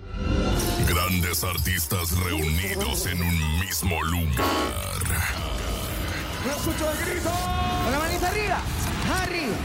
Grandes 0.86 1.45
artistas 1.45 2.12
reunidos 2.26 3.06
en 3.06 3.21
un 3.21 3.60
mismo 3.62 4.04
lugar. 4.04 5.72
¡No 6.45 6.51
escucho 6.51 6.91
el 6.91 6.97
grito! 7.06 7.29
¡Con 7.29 7.91
la 7.91 7.99
manita 7.99 8.27
arriba! 8.27 8.62
¡Arriba! 9.23 9.56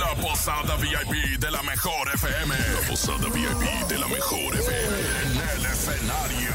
La 0.00 0.14
posada 0.20 0.76
VIP 0.76 1.38
de 1.38 1.50
la 1.50 1.62
mejor 1.62 2.08
FM. 2.14 2.54
La 2.54 2.88
posada 2.88 3.28
VIP 3.28 3.88
de 3.88 3.98
la 3.98 4.08
mejor 4.08 4.54
FM. 4.54 4.98
En 5.22 5.58
el 5.58 5.64
escenario. 5.66 6.52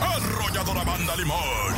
Arrolladora 0.00 0.84
Banda 0.84 1.16
Limón. 1.16 1.74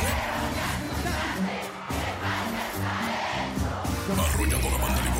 Arrolladora 4.17 4.77
Banda 4.77 5.01
Limón. 5.01 5.18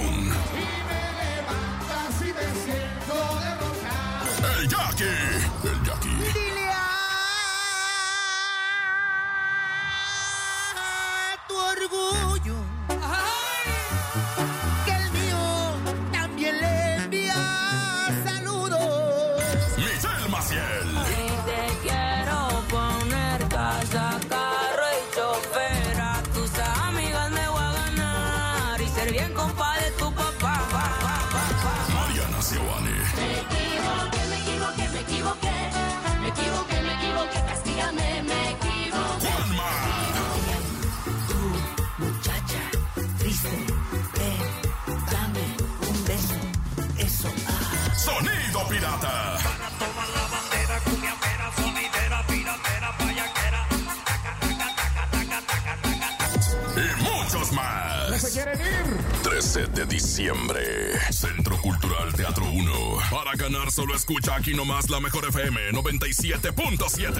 Pirata. 48.69 49.37
Y 56.75 57.01
muchos 57.01 57.51
más. 57.51 58.09
¿No 58.11 58.19
se 58.19 58.31
quieren 58.31 58.61
ir? 58.61 58.97
13 59.23 59.67
de 59.67 59.85
diciembre. 59.85 60.61
Centro 61.11 61.57
Cultural 61.57 62.13
Teatro 62.13 62.45
1. 62.45 62.97
Para 63.09 63.33
ganar 63.35 63.71
solo 63.71 63.95
escucha 63.95 64.35
aquí 64.35 64.53
nomás 64.53 64.89
la 64.89 64.99
mejor 64.99 65.27
FM 65.27 65.71
97.7. 65.71 67.13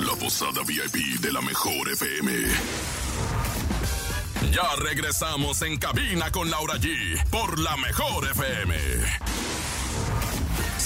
La 0.00 0.16
posada 0.18 0.62
VIP 0.66 1.20
de 1.20 1.32
la 1.32 1.42
mejor 1.42 1.90
FM. 1.92 2.32
Ya 4.52 4.74
regresamos 4.78 5.60
en 5.62 5.76
cabina 5.76 6.30
con 6.30 6.50
Laura 6.50 6.76
G 6.76 7.22
por 7.30 7.58
la 7.58 7.76
mejor 7.76 8.26
FM. 8.30 9.45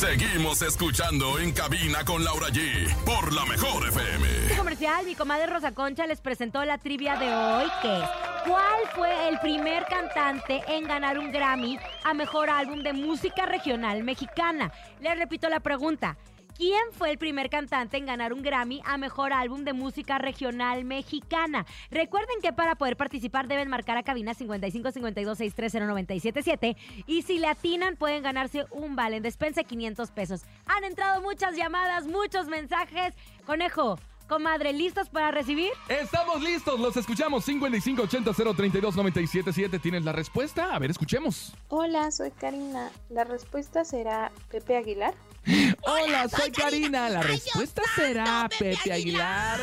Seguimos 0.00 0.62
escuchando 0.62 1.38
en 1.38 1.52
cabina 1.52 2.02
con 2.06 2.24
Laura 2.24 2.46
G 2.48 2.88
por 3.04 3.34
la 3.34 3.44
mejor 3.44 3.86
FM. 3.86 4.56
comercial, 4.56 5.04
mi 5.04 5.14
comadre 5.14 5.46
Rosa 5.46 5.72
Concha 5.72 6.06
les 6.06 6.22
presentó 6.22 6.64
la 6.64 6.78
trivia 6.78 7.16
de 7.16 7.34
hoy, 7.34 7.70
que 7.82 7.98
es 7.98 8.08
¿Cuál 8.46 8.88
fue 8.94 9.28
el 9.28 9.38
primer 9.40 9.84
cantante 9.84 10.62
en 10.66 10.88
ganar 10.88 11.18
un 11.18 11.30
Grammy 11.30 11.78
a 12.04 12.14
Mejor 12.14 12.48
Álbum 12.48 12.82
de 12.82 12.94
Música 12.94 13.44
Regional 13.44 14.02
Mexicana? 14.02 14.72
Les 15.00 15.18
repito 15.18 15.50
la 15.50 15.60
pregunta. 15.60 16.16
¿Quién 16.60 16.92
fue 16.92 17.10
el 17.10 17.16
primer 17.16 17.48
cantante 17.48 17.96
en 17.96 18.04
ganar 18.04 18.34
un 18.34 18.42
Grammy 18.42 18.82
a 18.84 18.98
Mejor 18.98 19.32
Álbum 19.32 19.64
de 19.64 19.72
Música 19.72 20.18
Regional 20.18 20.84
Mexicana? 20.84 21.64
Recuerden 21.90 22.42
que 22.42 22.52
para 22.52 22.74
poder 22.74 22.98
participar 22.98 23.48
deben 23.48 23.70
marcar 23.70 23.96
a 23.96 24.02
cabina 24.02 24.34
55 24.34 24.92
52 24.92 25.38
630 25.38 25.86
977 25.86 26.76
y 27.06 27.22
si 27.22 27.38
le 27.38 27.46
atinan 27.46 27.96
pueden 27.96 28.22
ganarse 28.22 28.66
un 28.72 28.94
vale 28.94 29.16
en 29.16 29.22
despensa 29.22 29.62
de 29.62 29.68
500 29.68 30.10
pesos. 30.10 30.42
Han 30.66 30.84
entrado 30.84 31.22
muchas 31.22 31.56
llamadas, 31.56 32.06
muchos 32.06 32.46
mensajes. 32.48 33.14
Conejo, 33.46 33.98
comadre, 34.28 34.74
¿listos 34.74 35.08
para 35.08 35.30
recibir? 35.30 35.70
Estamos 35.88 36.42
listos, 36.42 36.78
los 36.78 36.94
escuchamos. 36.94 37.48
5580-032-977. 37.48 39.80
¿Tienes 39.80 40.04
la 40.04 40.12
respuesta? 40.12 40.74
A 40.74 40.78
ver, 40.78 40.90
escuchemos. 40.90 41.54
Hola, 41.68 42.10
soy 42.10 42.32
Karina. 42.32 42.90
La 43.08 43.24
respuesta 43.24 43.86
será 43.86 44.30
Pepe 44.50 44.76
Aguilar. 44.76 45.14
Hola, 45.82 46.28
soy 46.28 46.50
Karina. 46.50 47.08
La 47.08 47.22
respuesta 47.22 47.82
será 47.94 48.48
Pepe 48.58 48.92
Aguilar. 48.92 49.60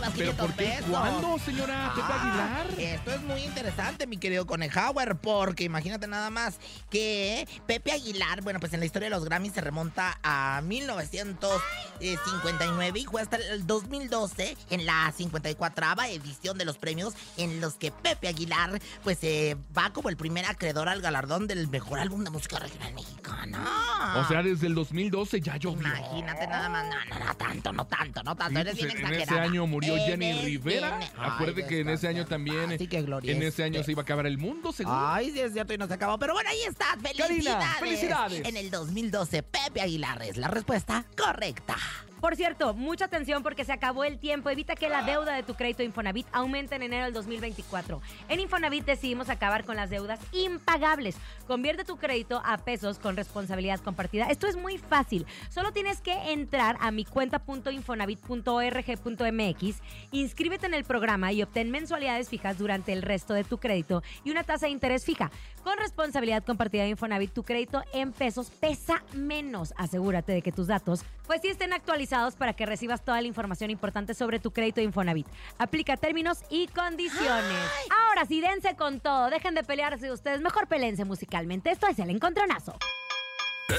¿Pero 0.00 0.12
500 0.12 0.46
por 0.46 0.54
qué? 0.56 0.64
pesos. 0.64 0.86
¿Cuándo, 0.90 1.38
señora 1.38 1.92
Pepe 1.94 2.06
Ah, 2.10 2.20
Aguilar? 2.20 2.66
Esto 2.94 3.10
es 3.12 3.22
muy 3.22 3.40
interesante, 3.42 4.06
mi 4.06 4.16
querido 4.16 4.46
Conejauer, 4.46 5.16
porque 5.16 5.64
imagínate 5.64 6.06
nada 6.06 6.30
más 6.30 6.56
que 6.90 7.46
Pepe 7.66 7.92
Aguilar, 7.92 8.42
bueno, 8.42 8.60
pues 8.60 8.72
en 8.72 8.80
la 8.80 8.86
historia 8.86 9.06
de 9.06 9.10
los 9.14 9.24
Grammys 9.24 9.52
se 9.52 9.60
remonta 9.60 10.18
a 10.22 10.60
1959 10.62 12.98
y 12.98 13.04
fue 13.04 13.22
hasta 13.22 13.36
el 13.36 13.66
2012 13.66 14.56
en 14.70 14.86
la 14.86 15.12
54 15.16 15.84
edición 16.08 16.58
de 16.58 16.64
los 16.64 16.78
premios 16.78 17.14
en 17.36 17.60
los 17.60 17.74
que 17.74 17.90
Pepe 17.92 18.28
Aguilar 18.28 18.80
pues 19.02 19.18
eh, 19.22 19.56
va 19.76 19.92
como 19.92 20.08
el 20.08 20.16
primer 20.16 20.46
acreedor 20.46 20.88
al 20.88 21.00
galardón 21.00 21.46
del 21.46 21.68
mejor 21.68 21.98
álbum 21.98 22.24
de 22.24 22.30
música 22.30 22.58
regional 22.58 22.92
mexicana. 22.94 24.14
O 24.16 24.24
sea, 24.28 24.42
desde 24.42 24.66
el 24.66 24.74
2012 24.74 25.40
ya 25.40 25.56
llovió. 25.56 25.86
Imagínate 25.86 26.46
nada 26.46 26.68
más. 26.68 26.84
No, 26.86 27.18
no, 27.18 27.24
no 27.26 27.34
tanto, 27.36 27.72
no 27.72 27.86
tanto, 27.86 28.22
no 28.22 28.36
tanto. 28.36 28.60
Eres 28.60 28.76
pues, 28.78 28.94
bien 28.94 29.06
en 29.06 29.14
ese 29.20 29.38
año 29.38 29.66
murió 29.66 29.83
Jenny 30.06 30.26
Eres 30.26 30.44
Rivera. 30.44 30.98
bien- 30.98 31.10
Acuérdate 31.16 31.62
Ay, 31.62 31.68
que 31.68 31.80
en 31.80 31.88
ese 31.88 32.08
año 32.08 32.24
también. 32.26 32.72
Así 32.72 32.86
que 32.86 33.02
gloria 33.02 33.32
En 33.32 33.42
ese 33.42 33.62
año 33.64 33.82
se 33.82 33.92
iba 33.92 34.02
a 34.02 34.04
acabar 34.04 34.26
el 34.26 34.38
mundo, 34.38 34.72
seguro. 34.72 34.96
Ay, 34.98 35.30
sí 35.32 35.40
es 35.40 35.52
cierto 35.52 35.74
y 35.74 35.78
no 35.78 35.86
se 35.86 35.94
acabó. 35.94 36.18
Pero 36.18 36.32
bueno, 36.34 36.48
ahí 36.50 36.60
está. 36.68 36.96
¡Felicidades! 37.00 37.78
felicidades. 37.78 38.42
En 38.46 38.56
el 38.56 38.70
2012, 38.70 39.42
Pepe 39.42 39.80
Aguilar 39.80 40.22
es 40.22 40.36
la 40.36 40.48
respuesta 40.48 41.04
correcta. 41.16 41.76
Por 42.24 42.36
cierto, 42.36 42.72
mucha 42.72 43.04
atención 43.04 43.42
porque 43.42 43.66
se 43.66 43.72
acabó 43.74 44.02
el 44.02 44.18
tiempo. 44.18 44.48
Evita 44.48 44.76
que 44.76 44.88
la 44.88 45.02
deuda 45.02 45.34
de 45.34 45.42
tu 45.42 45.56
crédito 45.56 45.82
Infonavit 45.82 46.26
aumente 46.32 46.74
en 46.74 46.82
enero 46.82 47.04
del 47.04 47.12
2024. 47.12 48.00
En 48.30 48.40
Infonavit 48.40 48.86
decidimos 48.86 49.28
acabar 49.28 49.66
con 49.66 49.76
las 49.76 49.90
deudas 49.90 50.18
impagables. 50.32 51.16
Convierte 51.46 51.84
tu 51.84 51.98
crédito 51.98 52.40
a 52.42 52.56
pesos 52.56 52.98
con 52.98 53.14
responsabilidad 53.14 53.78
compartida. 53.80 54.28
Esto 54.30 54.46
es 54.46 54.56
muy 54.56 54.78
fácil. 54.78 55.26
Solo 55.50 55.72
tienes 55.72 56.00
que 56.00 56.14
entrar 56.32 56.78
a 56.80 56.90
mi 56.92 57.04
cuenta.infonavit.org.mx, 57.04 59.82
inscríbete 60.10 60.64
en 60.64 60.72
el 60.72 60.84
programa 60.84 61.30
y 61.30 61.42
obtén 61.42 61.70
mensualidades 61.70 62.30
fijas 62.30 62.56
durante 62.56 62.94
el 62.94 63.02
resto 63.02 63.34
de 63.34 63.44
tu 63.44 63.58
crédito 63.58 64.02
y 64.24 64.30
una 64.30 64.44
tasa 64.44 64.64
de 64.64 64.72
interés 64.72 65.04
fija. 65.04 65.30
Con 65.64 65.78
responsabilidad 65.78 66.44
compartida 66.44 66.82
de 66.82 66.90
Infonavit, 66.90 67.32
tu 67.32 67.42
crédito 67.42 67.82
en 67.94 68.12
pesos 68.12 68.50
pesa 68.50 69.02
menos. 69.14 69.72
Asegúrate 69.78 70.32
de 70.32 70.42
que 70.42 70.52
tus 70.52 70.66
datos 70.66 71.02
pues 71.26 71.40
sí 71.40 71.48
estén 71.48 71.72
actualizados 71.72 72.36
para 72.36 72.52
que 72.52 72.66
recibas 72.66 73.02
toda 73.02 73.22
la 73.22 73.26
información 73.26 73.70
importante 73.70 74.12
sobre 74.12 74.38
tu 74.38 74.50
crédito 74.52 74.82
Infonavit. 74.82 75.26
Aplica 75.58 75.96
términos 75.96 76.40
y 76.50 76.66
condiciones. 76.66 77.58
Ahora 78.06 78.26
sí, 78.26 78.42
dense 78.42 78.76
con 78.76 79.00
todo. 79.00 79.30
Dejen 79.30 79.54
de 79.54 79.64
pelearse 79.64 80.12
ustedes. 80.12 80.42
Mejor 80.42 80.68
pelense 80.68 81.06
musicalmente. 81.06 81.70
Esto 81.70 81.86
es 81.86 81.98
el 81.98 82.10
encontronazo. 82.10 82.76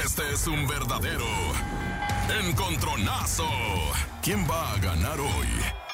Este 0.03 0.23
es 0.33 0.47
un 0.47 0.67
verdadero 0.67 1.25
encontronazo. 2.49 3.47
¿Quién 4.23 4.47
va 4.49 4.73
a 4.73 4.77
ganar 4.79 5.19
hoy? 5.19 5.84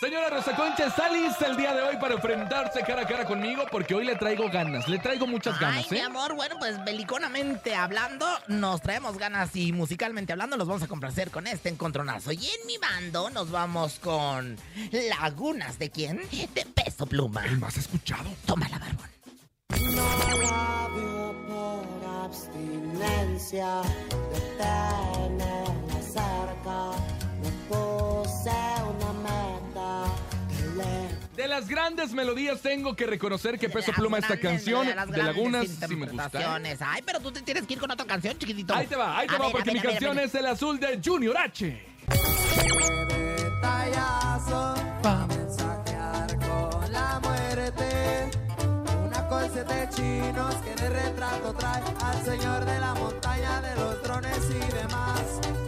Señora 0.00 0.30
Rosa 0.30 0.54
Concha, 0.54 0.86
¿está 0.86 1.08
lista 1.08 1.46
el 1.48 1.56
día 1.56 1.74
de 1.74 1.82
hoy 1.82 1.96
para 1.96 2.14
enfrentarse 2.14 2.82
cara 2.82 3.02
a 3.02 3.06
cara 3.06 3.24
conmigo? 3.24 3.64
Porque 3.68 3.96
hoy 3.96 4.04
le 4.04 4.14
traigo 4.14 4.48
ganas, 4.48 4.86
le 4.86 5.00
traigo 5.00 5.26
muchas 5.26 5.56
Ay, 5.56 5.60
ganas, 5.60 5.90
mi 5.90 5.98
¿eh? 5.98 6.02
amor, 6.02 6.36
bueno, 6.36 6.54
pues 6.60 6.84
beliconamente 6.84 7.74
hablando, 7.74 8.24
nos 8.46 8.80
traemos 8.80 9.18
ganas 9.18 9.56
y 9.56 9.72
musicalmente 9.72 10.32
hablando, 10.32 10.56
los 10.56 10.68
vamos 10.68 10.84
a 10.84 10.86
complacer 10.86 11.32
con 11.32 11.48
este 11.48 11.68
encontronazo. 11.68 12.30
Y 12.30 12.46
en 12.46 12.66
mi 12.68 12.78
bando 12.78 13.28
nos 13.30 13.50
vamos 13.50 13.98
con 13.98 14.56
Lagunas 14.92 15.80
de 15.80 15.90
quién? 15.90 16.20
De 16.54 16.64
Peso 16.64 17.04
Pluma. 17.04 17.44
El 17.44 17.58
más 17.58 17.76
escuchado. 17.76 18.30
Toma 18.46 18.68
la 18.68 18.78
barbón. 18.78 19.10
por 21.48 22.24
abstinencia 22.24 23.82
de 24.32 24.40
tenerla 24.58 26.02
cerca. 26.02 27.17
De 31.48 31.54
las 31.54 31.66
grandes 31.66 32.12
melodías 32.12 32.60
tengo 32.60 32.94
que 32.94 33.06
reconocer 33.06 33.58
que 33.58 33.70
Peso 33.70 33.90
Pluma 33.92 34.18
esta 34.18 34.38
canción 34.38 34.86
de 34.86 34.94
las 34.94 35.06
de 35.06 35.12
grandes 35.12 35.34
Lagunas 35.34 35.66
sí 35.88 35.96
me 35.96 36.06
gusta. 36.06 36.30
Ay, 36.80 37.02
pero 37.06 37.20
tú 37.20 37.32
te 37.32 37.40
tienes 37.40 37.66
que 37.66 37.72
ir 37.72 37.80
con 37.80 37.90
otra 37.90 38.04
canción, 38.04 38.36
chiquitito. 38.36 38.74
Ahí 38.74 38.86
te 38.86 38.96
va, 38.96 39.18
ahí 39.18 39.26
te 39.26 39.34
A 39.34 39.38
va, 39.38 39.44
ver, 39.46 39.52
porque 39.52 39.70
mi 39.72 39.78
ver, 39.78 39.86
ver, 39.86 39.92
canción 39.94 40.18
es 40.18 40.34
El 40.34 40.44
Azul 40.44 40.78
de 40.78 41.00
Junior 41.02 41.38
H. 41.38 41.86
tallazo 43.62 44.74
pa' 45.02 45.26
mensajear 45.26 46.38
con 46.38 46.92
la 46.92 47.18
muerte. 47.20 48.30
Una 49.06 49.26
cosa 49.28 49.64
de 49.64 49.88
chinos 49.88 50.54
que 50.56 50.74
de 50.82 50.88
retrato 50.90 51.54
trae 51.54 51.82
al 52.04 52.24
señor 52.26 52.62
de 52.66 52.78
la 52.78 52.92
montaña 52.92 53.62
de 53.62 53.74
los 53.76 54.02
drones 54.02 54.50
y 54.50 54.72
demás. 54.74 55.67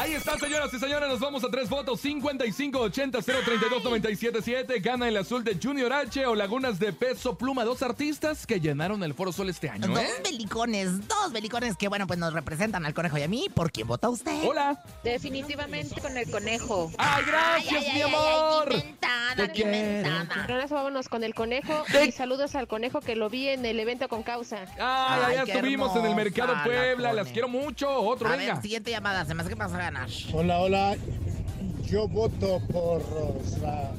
Ahí 0.00 0.14
está, 0.14 0.38
señoras 0.38 0.72
y 0.72 0.78
señores, 0.78 1.08
nos 1.08 1.18
vamos 1.18 1.42
a 1.42 1.50
tres 1.50 1.68
votos. 1.68 2.00
5580-032-977. 2.04 4.80
Gana 4.80 5.08
el 5.08 5.16
azul 5.16 5.42
de 5.42 5.58
Junior 5.60 5.92
H 5.92 6.24
o 6.26 6.36
Lagunas 6.36 6.78
de 6.78 6.92
Peso 6.92 7.36
Pluma. 7.36 7.64
Dos 7.64 7.82
artistas 7.82 8.46
que 8.46 8.60
llenaron 8.60 9.02
el 9.02 9.12
Foro 9.12 9.32
Sol 9.32 9.48
este 9.48 9.68
año, 9.68 9.88
Dos 9.88 9.98
¿eh? 9.98 10.08
belicones, 10.22 11.08
dos 11.08 11.32
belicones 11.32 11.76
que, 11.76 11.88
bueno, 11.88 12.06
pues 12.06 12.16
nos 12.20 12.32
representan 12.32 12.86
al 12.86 12.94
conejo 12.94 13.18
y 13.18 13.24
a 13.24 13.28
mí. 13.28 13.48
¿Por 13.52 13.72
quién 13.72 13.88
vota 13.88 14.08
usted? 14.08 14.40
Hola. 14.44 14.80
Definitivamente 15.02 16.00
con 16.00 16.16
el 16.16 16.30
conejo. 16.30 16.92
¡Ay, 16.96 17.24
gracias, 17.26 17.82
Ay, 17.82 17.86
ay, 17.88 17.94
mi 17.96 18.02
amor! 18.02 18.68
ay, 18.70 18.76
inventada, 18.78 19.52
Te 19.52 19.62
inventada. 19.62 20.44
Ahora 20.48 20.66
vámonos 20.68 21.08
con 21.08 21.24
el 21.24 21.34
conejo 21.34 21.84
y 22.06 22.12
saludos 22.12 22.54
al 22.54 22.68
conejo 22.68 23.00
que 23.00 23.16
lo 23.16 23.28
vi 23.28 23.48
en 23.48 23.66
el 23.66 23.80
evento 23.80 24.08
con 24.08 24.22
causa. 24.22 24.58
Ay, 24.78 25.32
allá 25.34 25.44
qué 25.44 25.52
estuvimos 25.54 25.96
en 25.96 26.06
el 26.06 26.14
Mercado 26.14 26.54
la 26.54 26.62
Puebla. 26.62 27.12
Las 27.12 27.26
quiero 27.28 27.48
mucho. 27.48 27.90
Otro, 27.90 28.28
A 28.28 28.36
venga. 28.36 28.52
ver, 28.54 28.62
siguiente 28.62 28.92
llamada, 28.92 29.24
se 29.24 29.34
me 29.34 29.40
hace 29.40 29.48
que 29.48 29.56
vas 29.56 29.72
a 29.72 29.87
ganar. 29.90 30.08
Hola, 30.32 30.58
hola. 30.60 30.96
Yo 31.84 32.06
voto 32.08 32.60
por 32.70 33.00
Rosa 33.10 33.90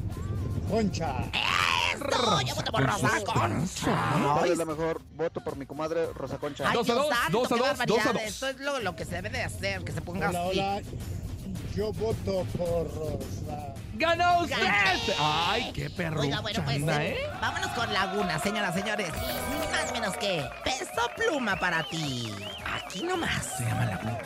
Concha. 0.69 1.15
¡Eso! 1.33 2.41
Yo 2.45 2.55
voto 2.55 2.71
por 2.71 2.83
Rosa 2.85 3.09
Concha. 3.25 4.35
¿Cuál 4.37 4.51
es 4.51 4.57
la 4.57 4.65
mejor? 4.65 5.01
Voto 5.15 5.43
por 5.43 5.55
mi 5.57 5.65
comadre 5.65 6.07
Rosa 6.13 6.37
Concha. 6.37 6.65
Ay, 6.69 6.75
Dos 6.77 6.89
a 6.89 6.93
Dios 6.93 7.05
dos, 7.07 7.17
santo, 7.17 7.39
dos 7.39 7.51
a 7.51 7.55
qué 7.55 7.59
dos, 7.59 7.67
barbaridad. 7.77 7.95
dos 7.97 8.05
a 8.05 8.13
dos. 8.13 8.21
Esto 8.21 8.47
es 8.49 8.59
lo, 8.59 8.79
lo 8.81 8.95
que 8.95 9.05
se 9.05 9.15
debe 9.15 9.29
de 9.29 9.43
hacer, 9.43 9.83
que 9.83 9.91
se 9.91 10.01
ponga 10.01 10.29
Hola, 10.29 10.39
así. 10.47 10.59
hola. 10.59 10.81
Yo 11.75 11.91
voto 11.93 12.45
por 12.57 12.93
Rosa. 12.95 13.73
¡Ganó 13.95 14.43
usted! 14.43 14.55
Gané. 14.57 14.99
¡Ay, 15.19 15.71
qué 15.73 15.89
perro! 15.89 16.21
Oiga, 16.21 16.39
bueno, 16.41 16.63
pues 16.63 16.77
eh, 16.77 17.17
¿eh? 17.17 17.17
vámonos 17.41 17.69
con 17.71 17.91
Laguna, 17.91 18.39
señoras, 18.39 18.75
señores. 18.75 19.09
Ni 19.51 19.67
más 19.71 19.85
ni 19.87 19.99
menos 19.99 20.15
que 20.17 20.45
peso 20.63 21.01
pluma 21.17 21.55
para 21.59 21.83
ti. 21.83 22.31
Aquí 22.75 23.03
nomás. 23.03 23.45
Se 23.57 23.63
llama 23.65 23.85
Laguna. 23.85 24.19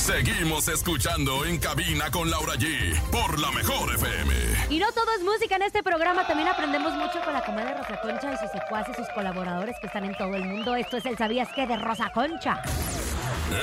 Seguimos 0.00 0.66
escuchando 0.68 1.44
en 1.44 1.58
cabina 1.58 2.10
con 2.10 2.30
Laura 2.30 2.54
G 2.54 2.98
por 3.10 3.38
la 3.38 3.50
mejor 3.52 3.94
FM. 3.94 4.34
Y 4.70 4.78
no 4.78 4.90
todo 4.92 5.04
es 5.16 5.22
música 5.22 5.56
en 5.56 5.62
este 5.62 5.82
programa, 5.82 6.26
también 6.26 6.48
aprendemos 6.48 6.94
mucho 6.94 7.20
con 7.22 7.34
la 7.34 7.44
comadre 7.44 7.74
Rosa 7.76 8.00
Concha 8.00 8.32
y 8.32 8.36
sus 8.38 8.50
secuaces, 8.50 8.96
sus 8.96 9.08
colaboradores 9.14 9.76
que 9.78 9.86
están 9.88 10.04
en 10.06 10.16
todo 10.16 10.34
el 10.34 10.44
mundo. 10.46 10.74
Esto 10.74 10.96
es 10.96 11.04
el 11.04 11.18
¿Sabías 11.18 11.48
qué? 11.54 11.66
de 11.66 11.76
Rosa 11.76 12.10
Concha. 12.14 12.62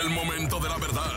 El 0.03 0.11
momento 0.11 0.59
de 0.59 0.69
la 0.69 0.77
verdad. 0.77 1.11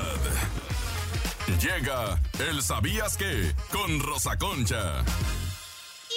Llega 1.60 2.18
el 2.38 2.62
¿Sabías 2.62 3.16
qué? 3.18 3.52
con 3.70 4.00
Rosa 4.00 4.38
Concha. 4.38 5.04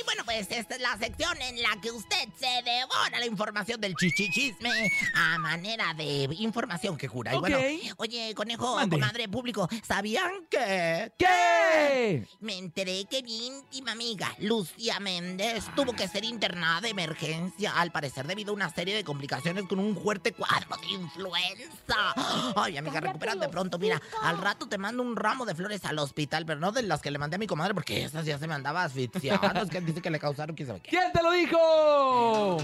Y 0.03 0.05
bueno, 0.05 0.23
pues 0.25 0.47
esta 0.51 0.75
es 0.75 0.81
la 0.81 0.97
sección 0.97 1.41
en 1.41 1.61
la 1.61 1.79
que 1.81 1.89
usted 1.91 2.27
se 2.37 2.61
devora 2.63 3.19
la 3.19 3.25
información 3.25 3.79
del 3.79 3.95
chichichisme 3.95 4.91
a 5.15 5.37
manera 5.37 5.93
de 5.93 6.27
información 6.39 6.97
que 6.97 7.07
cura. 7.07 7.31
Y 7.33 7.35
Ok. 7.35 7.41
bueno, 7.41 7.57
oye, 7.97 8.33
conejo, 8.35 8.75
Mande. 8.75 8.97
comadre 8.99 9.29
público, 9.29 9.69
¿sabían 9.87 10.45
que? 10.49 11.11
¿Qué? 11.17 12.27
Me 12.41 12.57
enteré 12.57 13.05
que 13.05 13.23
mi 13.23 13.47
íntima 13.47 13.91
amiga 13.93 14.33
Lucia 14.39 14.99
Méndez 14.99 15.65
tuvo 15.75 15.93
que 15.93 16.07
ser 16.07 16.25
internada 16.25 16.81
de 16.81 16.89
emergencia, 16.89 17.71
al 17.79 17.91
parecer 17.91 18.27
debido 18.27 18.51
a 18.51 18.55
una 18.55 18.69
serie 18.73 18.95
de 18.95 19.03
complicaciones 19.03 19.65
con 19.65 19.79
un 19.79 19.95
fuerte 19.95 20.33
cuadro 20.33 20.75
de 20.77 20.87
influenza. 20.87 22.13
Ay, 22.55 22.77
amiga, 22.77 22.99
recupérate 22.99 23.47
pronto. 23.49 23.77
Mira, 23.79 24.01
al 24.21 24.37
rato 24.39 24.67
te 24.67 24.77
mando 24.77 25.01
un 25.03 25.15
ramo 25.15 25.45
de 25.45 25.55
flores 25.55 25.85
al 25.85 25.99
hospital, 25.99 26.45
pero 26.45 26.59
no 26.59 26.71
de 26.71 26.83
las 26.83 27.01
que 27.01 27.11
le 27.11 27.19
mandé 27.19 27.35
a 27.35 27.39
mi 27.39 27.47
comadre, 27.47 27.73
porque 27.73 28.03
esas 28.03 28.25
ya 28.25 28.37
se 28.37 28.47
me 28.47 28.53
andaba 28.53 28.83
asfixiando. 28.83 29.61
es 29.61 29.69
que 29.69 29.81
dice 29.93 30.01
que 30.01 30.09
le 30.09 30.19
causaron 30.19 30.55
quién 30.55 30.67
sabe 30.67 30.81
qué. 30.81 30.89
¿Quién 30.89 31.11
te 31.11 31.21
lo 31.21 31.31
dijo? 31.31 32.57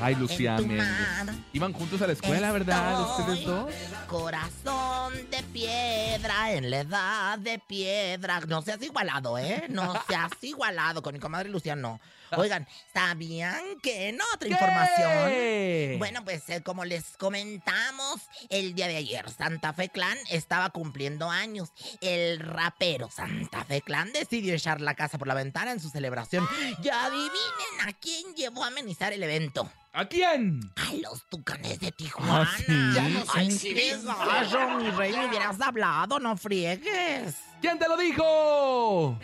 Ay, 0.00 0.14
Lucía 0.16 0.56
En 0.56 0.78
tu 0.78 1.34
Iban 1.52 1.72
juntos 1.72 2.02
a 2.02 2.06
la 2.06 2.12
escuela, 2.12 2.52
¿verdad? 2.52 3.00
Ustedes 3.18 3.44
dos. 3.44 3.72
Corazón 4.08 5.14
de 5.30 5.42
piedra 5.52 6.52
en 6.52 6.70
la 6.70 6.80
edad 6.80 7.38
de 7.38 7.58
piedra. 7.58 8.40
No 8.40 8.62
seas 8.62 8.82
igualado, 8.82 9.38
¿eh? 9.38 9.64
No 9.68 9.94
seas 10.08 10.32
igualado. 10.42 11.02
Con 11.02 11.14
mi 11.14 11.20
comadre 11.20 11.48
Lucía 11.48 11.76
no. 11.76 12.00
Oigan, 12.36 12.66
¿sabían 12.92 13.62
que 13.80 14.08
en 14.08 14.18
otra 14.34 14.48
información? 14.48 15.98
Bueno, 15.98 16.24
pues 16.24 16.48
eh, 16.48 16.62
como 16.62 16.84
les 16.84 17.16
comentamos 17.16 18.22
el 18.48 18.74
día 18.74 18.88
de 18.88 18.96
ayer, 18.96 19.30
Santa 19.30 19.72
Fe 19.72 19.88
Clan 19.88 20.18
estaba 20.30 20.70
cumpliendo 20.70 21.30
años. 21.30 21.72
El 22.00 22.40
rapero 22.40 23.08
Santa 23.10 23.64
Fe 23.64 23.82
Clan 23.82 24.12
decidió 24.12 24.54
echar 24.54 24.80
la 24.80 24.94
casa 24.94 25.18
por 25.18 25.28
la 25.28 25.34
ventana 25.34 25.72
en 25.72 25.80
su 25.80 25.90
celebración. 25.90 26.48
Y 26.82 26.88
adivinen 26.88 27.88
a 27.88 27.92
quién 27.92 28.34
llevó 28.34 28.64
a 28.64 28.68
amenizar 28.68 29.12
el 29.12 29.22
evento. 29.22 29.70
¿A 29.92 30.06
quién? 30.06 30.72
A 30.74 30.92
los 30.94 31.24
tucanes 31.28 31.78
de 31.78 31.92
Tijuana. 31.92 32.42
¿Ah, 32.42 32.56
sí? 32.56 32.92
Ya 32.94 33.08
no 33.08 33.24
sé 33.26 33.38
Ay, 33.38 34.04
gallo, 34.04 34.78
mi 34.78 34.90
rey, 34.90 35.12
me 35.12 35.28
hubieras 35.28 35.60
hablado, 35.60 36.18
no 36.18 36.36
friegues. 36.36 37.36
¿Quién 37.60 37.78
te 37.78 37.88
lo 37.88 37.96
dijo? 37.96 39.18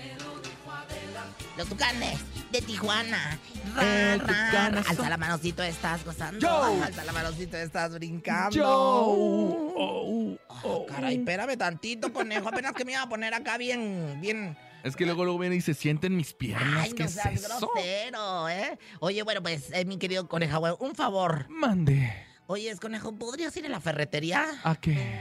Los 1.57 1.69
tucanes 1.69 2.21
de 2.53 2.63
Tijuana. 2.63 3.39
Ra, 3.75 4.13
El 4.13 4.21
ra. 4.21 4.67
Alza 4.67 5.09
la 5.09 5.17
manocito, 5.17 5.63
estás 5.63 6.05
gozando. 6.05 6.39
Yo. 6.41 6.85
Alza 6.85 7.05
la 7.05 7.13
manocito, 7.13 7.57
estás 7.57 7.93
brincando. 7.95 8.57
Yo. 8.57 10.39
Oh, 10.63 10.87
caray, 10.87 11.17
espérame 11.17 11.57
tantito, 11.57 12.13
conejo. 12.13 12.49
Apenas 12.49 12.75
que 12.75 12.85
me 12.85 12.93
iba 12.93 13.03
a 13.03 13.09
poner 13.09 13.35
acá 13.35 13.57
bien, 13.59 14.19
bien. 14.21 14.57
Es 14.83 14.97
que 14.97 15.05
luego 15.05 15.25
luego 15.25 15.39
viene 15.39 15.57
y 15.57 15.61
se 15.61 15.75
sienten 15.75 16.17
mis 16.17 16.33
piernas. 16.33 16.85
Ay, 16.85 16.93
¿Qué 16.93 17.03
no 17.03 17.09
es 17.09 17.15
seas 17.15 17.35
eso? 17.45 17.71
grosero, 17.75 18.49
¿eh? 18.49 18.79
Oye, 19.01 19.23
bueno, 19.23 19.43
pues, 19.43 19.71
eh, 19.73 19.85
mi 19.85 19.99
querido 19.99 20.27
conejo, 20.29 20.59
güey, 20.59 20.73
un 20.79 20.95
favor. 20.95 21.47
Mande. 21.51 22.13
Oye, 22.47 22.75
conejo, 22.77 23.15
¿podrías 23.15 23.57
ir 23.57 23.67
a 23.67 23.69
la 23.69 23.81
ferretería? 23.81 24.47
¿A 24.65 24.75
qué? 24.77 25.19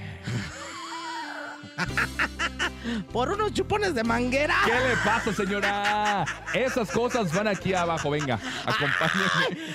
Por 3.11 3.31
unos 3.31 3.53
chupones 3.53 3.93
de 3.93 4.03
manguera. 4.03 4.55
¿Qué 4.65 4.71
le 4.71 4.95
pasa, 5.03 5.33
señora? 5.33 6.25
Esas 6.53 6.89
cosas 6.89 7.33
van 7.33 7.47
aquí 7.47 7.73
abajo. 7.73 8.09
Venga, 8.09 8.39
acompáñenme. 8.65 9.67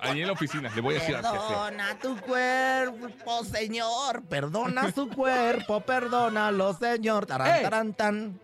Ahí 0.00 0.20
en 0.22 0.26
la 0.26 0.32
oficina. 0.32 0.70
Le 0.74 0.80
voy 0.80 0.96
a 0.96 0.98
decir. 0.98 1.14
Perdona 1.16 1.98
tu 2.00 2.16
cuerpo, 2.18 3.44
señor. 3.44 4.24
Perdona 4.24 4.90
su 4.92 5.08
cuerpo, 5.08 5.80
perdónalo, 5.82 6.74
señor. 6.74 7.26
Tarán, 7.26 7.62
tarán, 7.62 7.94
tan. 7.94 8.40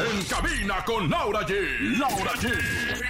En 0.00 0.24
cabina 0.24 0.82
con 0.84 1.10
Laura 1.10 1.40
G. 1.46 1.52
Laura 1.98 2.32
G. 2.40 3.09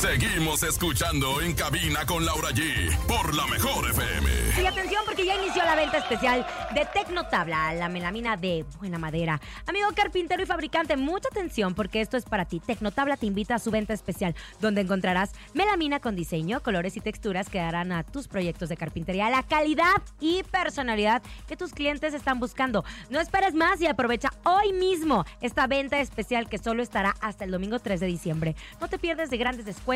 Seguimos 0.00 0.62
escuchando 0.62 1.42
en 1.42 1.52
cabina 1.52 2.06
con 2.06 2.24
Laura 2.24 2.48
G. 2.52 2.96
Por 3.06 3.34
la 3.34 3.46
mejor 3.48 3.84
FM. 3.90 4.30
Y 4.62 4.64
atención 4.64 5.02
porque 5.04 5.26
ya 5.26 5.34
inició 5.34 5.62
la 5.62 5.74
venta 5.74 5.98
especial 5.98 6.46
de 6.74 6.86
Tecnotabla, 6.86 7.74
la 7.74 7.90
melamina 7.90 8.38
de 8.38 8.64
buena 8.78 8.98
madera. 8.98 9.38
Amigo 9.66 9.88
carpintero 9.94 10.42
y 10.42 10.46
fabricante, 10.46 10.96
mucha 10.96 11.28
atención 11.30 11.74
porque 11.74 12.00
esto 12.00 12.16
es 12.16 12.24
para 12.24 12.46
ti. 12.46 12.60
Tecnotabla 12.60 13.18
te 13.18 13.26
invita 13.26 13.56
a 13.56 13.58
su 13.58 13.70
venta 13.70 13.92
especial, 13.92 14.34
donde 14.58 14.80
encontrarás 14.80 15.32
melamina 15.52 16.00
con 16.00 16.16
diseño, 16.16 16.62
colores 16.62 16.96
y 16.96 17.00
texturas 17.02 17.50
que 17.50 17.58
darán 17.58 17.92
a 17.92 18.02
tus 18.02 18.26
proyectos 18.26 18.70
de 18.70 18.78
carpintería 18.78 19.28
la 19.28 19.42
calidad 19.42 20.00
y 20.18 20.44
personalidad 20.44 21.22
que 21.46 21.58
tus 21.58 21.74
clientes 21.74 22.14
están 22.14 22.40
buscando. 22.40 22.86
No 23.10 23.20
esperes 23.20 23.52
más 23.52 23.82
y 23.82 23.86
aprovecha 23.86 24.30
hoy 24.44 24.72
mismo 24.72 25.26
esta 25.42 25.66
venta 25.66 26.00
especial 26.00 26.48
que 26.48 26.56
solo 26.56 26.82
estará 26.82 27.14
hasta 27.20 27.44
el 27.44 27.50
domingo 27.50 27.80
3 27.80 28.00
de 28.00 28.06
diciembre. 28.06 28.56
No 28.80 28.88
te 28.88 28.98
pierdes 28.98 29.28
de 29.28 29.36
grandes 29.36 29.66
descuentos 29.66 29.89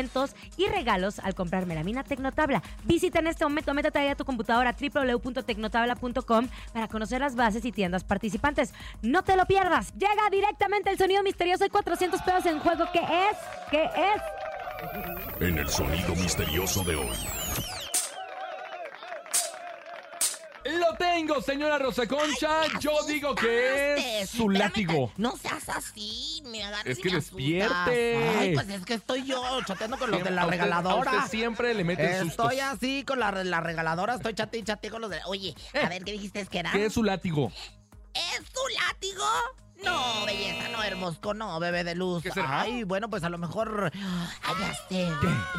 y 0.57 0.67
regalos 0.67 1.19
al 1.19 1.35
comprar 1.35 1.65
melamina 1.65 2.03
Tecnotabla. 2.03 2.61
Visita 2.83 3.19
en 3.19 3.27
este 3.27 3.45
momento, 3.45 3.73
métete 3.73 3.99
ahí 3.99 4.07
a 4.09 4.15
tu 4.15 4.25
computadora 4.25 4.75
www.tecnotabla.com 4.79 6.47
para 6.73 6.87
conocer 6.87 7.21
las 7.21 7.35
bases 7.35 7.65
y 7.65 7.71
tiendas 7.71 8.03
participantes. 8.03 8.73
No 9.01 9.23
te 9.23 9.35
lo 9.35 9.45
pierdas. 9.45 9.93
Llega 9.93 10.29
directamente 10.31 10.89
el 10.89 10.97
sonido 10.97 11.23
misterioso. 11.23 11.63
Hay 11.63 11.69
400 11.69 12.21
pesos 12.21 12.45
en 12.45 12.59
juego. 12.59 12.85
¿Qué 12.91 12.99
es? 12.99 13.37
¿Qué 13.71 13.83
es? 13.83 14.21
En 15.41 15.57
el 15.57 15.69
sonido 15.69 16.15
misterioso 16.15 16.83
de 16.83 16.95
hoy. 16.95 17.74
Lo 20.65 20.95
tengo, 20.97 21.41
señora 21.41 21.77
Rosa 21.77 22.07
Concha. 22.07 22.61
Yo 22.79 23.03
digo 23.07 23.35
que 23.35 24.21
es 24.21 24.29
su 24.31 24.49
látigo. 24.49 25.11
No 25.17 25.37
seas 25.37 25.69
así, 25.69 26.41
me 26.47 26.63
agarras 26.63 26.87
Es 26.87 26.99
y 26.99 27.01
que 27.03 27.09
me 27.09 27.15
despierte. 27.15 28.17
Ay, 28.39 28.53
pues 28.55 28.69
es 28.69 28.83
que 28.83 28.95
estoy 28.95 29.23
yo 29.25 29.43
chateando 29.65 29.97
con 29.99 30.09
los 30.09 30.23
de 30.23 30.31
la 30.31 30.41
A 30.41 30.45
usted- 30.45 30.57
regaladora. 30.57 31.11
a 31.11 31.15
usted 31.17 31.29
siempre 31.29 31.73
le 31.75 31.83
meten 31.83 32.21
sustos. 32.23 32.45
Estoy 32.51 32.59
así 32.61 33.03
con 33.05 33.19
la, 33.19 33.31
la 33.43 33.61
regaladora, 33.61 34.15
estoy 34.15 34.33
chate 34.33 34.57
y 34.57 34.63
chate 34.63 34.89
con 34.89 35.01
los 35.01 35.09
de... 35.11 35.19
Oye, 35.27 35.53
a 35.83 35.87
ver, 35.87 36.03
¿qué 36.03 36.13
dijiste 36.13 36.43
que 36.47 36.59
era? 36.59 36.69
Eh. 36.71 36.73
¿Qué 36.73 36.85
es 36.87 36.93
su 36.93 37.03
látigo? 37.03 37.51
¿Es 38.13 38.45
tu 38.51 38.61
látigo? 38.85 39.23
No, 39.85 40.25
belleza, 40.25 40.69
no, 40.69 40.83
hermosco, 40.83 41.33
no, 41.33 41.59
bebé 41.59 41.83
de 41.83 41.95
luz. 41.95 42.23
¿Qué 42.23 42.31
será? 42.31 42.61
Ay, 42.61 42.83
bueno, 42.83 43.09
pues 43.09 43.23
a 43.23 43.29
lo 43.29 43.37
mejor... 43.37 43.91
Ay, 43.93 44.55
ya 44.59 44.73
sé. 44.89 45.07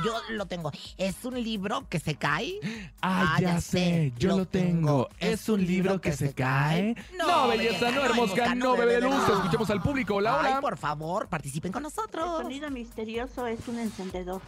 Yo 0.05 0.21
lo 0.31 0.47
tengo. 0.47 0.73
¿Es 0.99 1.25
un 1.25 1.43
libro 1.43 1.89
que 1.89 2.01
se 2.01 2.17
cae? 2.17 2.59
Ah, 3.03 3.37
ya 3.41 3.61
sé, 3.61 4.13
yo 4.19 4.37
lo 4.37 4.47
tengo. 4.47 5.09
¿Es 5.19 5.49
un 5.49 5.65
libro 5.65 6.01
que 6.01 6.13
se 6.13 6.35
cae? 6.35 6.95
No, 7.19 7.49
belleza, 7.49 7.91
no, 7.91 8.05
hermosa, 8.05 8.55
no, 8.55 8.77
bebé 8.77 8.95
de 8.95 9.01
luz. 9.03 9.29
Escuchemos 9.29 9.71
al 9.71 9.81
público. 9.81 10.17
Hola, 10.17 10.41
Ay, 10.41 10.53
hola. 10.53 10.61
por 10.61 10.77
favor, 10.77 11.29
participen 11.29 11.73
con 11.73 11.83
nosotros. 11.83 12.41
El 12.41 12.43
sonido 12.45 12.71
misterioso 12.71 13.47
es 13.47 13.67
un 13.69 13.79
encendedor. 13.79 14.43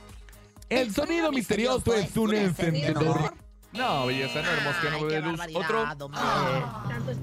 El 0.69 0.95
sonido 0.95 1.33
misterioso 1.33 1.95
es 1.95 2.17
un 2.17 2.35
encendedor. 2.35 3.33
No, 3.79 4.07
belleza, 4.07 4.43
no, 4.43 4.51
hermosa, 4.51 4.91
no, 4.91 5.01
bebé 5.07 5.15
de 5.15 5.21
luz. 5.23 5.41
Otro. 5.55 5.87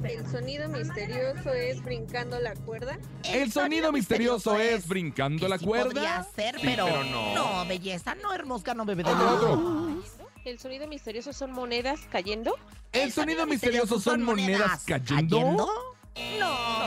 El 0.04 0.26
sonido 0.32 0.70
misterioso 0.70 1.54
es 1.54 1.84
brincando 1.84 2.40
la 2.40 2.54
cuerda. 2.56 2.98
El 3.24 3.52
sonido 3.52 3.92
misterioso 3.92 4.58
es 4.58 4.88
brincando 4.88 5.48
la 5.48 5.60
cuerda. 5.60 5.86
Podría 5.92 6.24
ser, 6.36 6.56
Sí, 6.60 6.62
pero, 6.66 6.88
no. 7.04 7.36
no, 7.36 7.66
belleza, 7.68 8.16
no, 8.16 8.34
hermosa, 8.34 8.74
no, 8.74 8.86
bebé 8.86 9.04
de 9.04 9.12
luz. 9.12 9.22
otro. 9.22 10.04
El 10.46 10.60
sonido 10.60 10.88
misterioso 10.88 11.34
son 11.34 11.52
monedas 11.52 12.00
cayendo. 12.12 12.56
El 12.94 13.12
sonido 13.12 13.46
misterioso 13.46 14.00
son 14.00 14.24
monedas 14.24 14.84
cayendo. 14.86 15.40
No, 15.42 15.68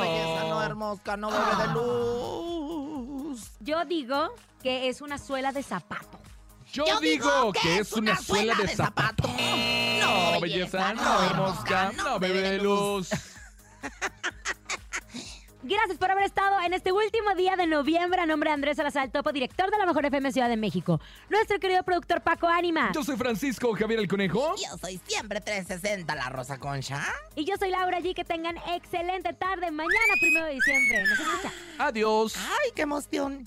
belleza, 0.00 0.44
no, 0.48 0.62
hermosa, 0.62 1.16
no, 1.16 1.30
bebé 1.30 1.62
de 1.66 1.74
luz. 1.74 3.50
Yo 3.60 3.84
digo 3.84 4.32
que 4.62 4.88
es 4.88 5.02
una 5.02 5.18
suela 5.18 5.52
de 5.52 5.62
zapato. 5.62 6.17
Yo, 6.72 6.84
digo 7.00 7.52
que 7.52 7.78
es 7.78 7.92
una 7.92 8.16
suela 8.16 8.54
de 8.54 8.68
zapato. 8.68 9.28
No, 9.28 10.40
belleza, 10.40 10.92
no, 10.94 11.22
hermosa, 11.22 11.92
no, 11.96 12.18
bebé 12.18 12.42
de 12.42 12.58
luz. 12.58 13.08
Gracias 15.62 15.98
por 15.98 16.10
haber 16.10 16.24
estado 16.24 16.60
en 16.64 16.72
este 16.72 16.92
último 16.92 17.34
día 17.34 17.56
de 17.56 17.66
noviembre 17.66 18.20
a 18.20 18.26
nombre 18.26 18.48
de 18.48 18.54
Andrés 18.54 18.76
Salazar 18.76 19.10
Topo, 19.10 19.32
director 19.32 19.70
de 19.70 19.76
la 19.76 19.86
Mejor 19.86 20.06
FM 20.06 20.32
Ciudad 20.32 20.48
de 20.48 20.56
México. 20.56 21.00
Nuestro 21.28 21.58
querido 21.58 21.82
productor 21.82 22.22
Paco 22.22 22.46
Ánima. 22.46 22.92
Yo 22.94 23.02
soy 23.02 23.16
Francisco 23.16 23.74
Javier 23.74 24.00
el 24.00 24.08
Conejo. 24.08 24.54
Yo 24.56 24.78
soy 24.78 25.00
siempre 25.04 25.40
360, 25.40 26.14
la 26.14 26.30
Rosa 26.30 26.58
Concha. 26.58 27.04
Y 27.34 27.44
yo 27.44 27.56
soy 27.58 27.70
Laura 27.70 28.00
G. 28.00 28.14
Que 28.14 28.24
tengan 28.24 28.56
excelente 28.74 29.32
tarde. 29.34 29.70
Mañana, 29.70 30.14
primero 30.20 30.46
de 30.46 30.54
diciembre. 30.54 31.02
Nos 31.06 31.18
escucha. 31.18 31.52
Adiós. 31.78 32.34
Ay, 32.36 32.70
qué 32.74 32.82
emoción. 32.82 33.46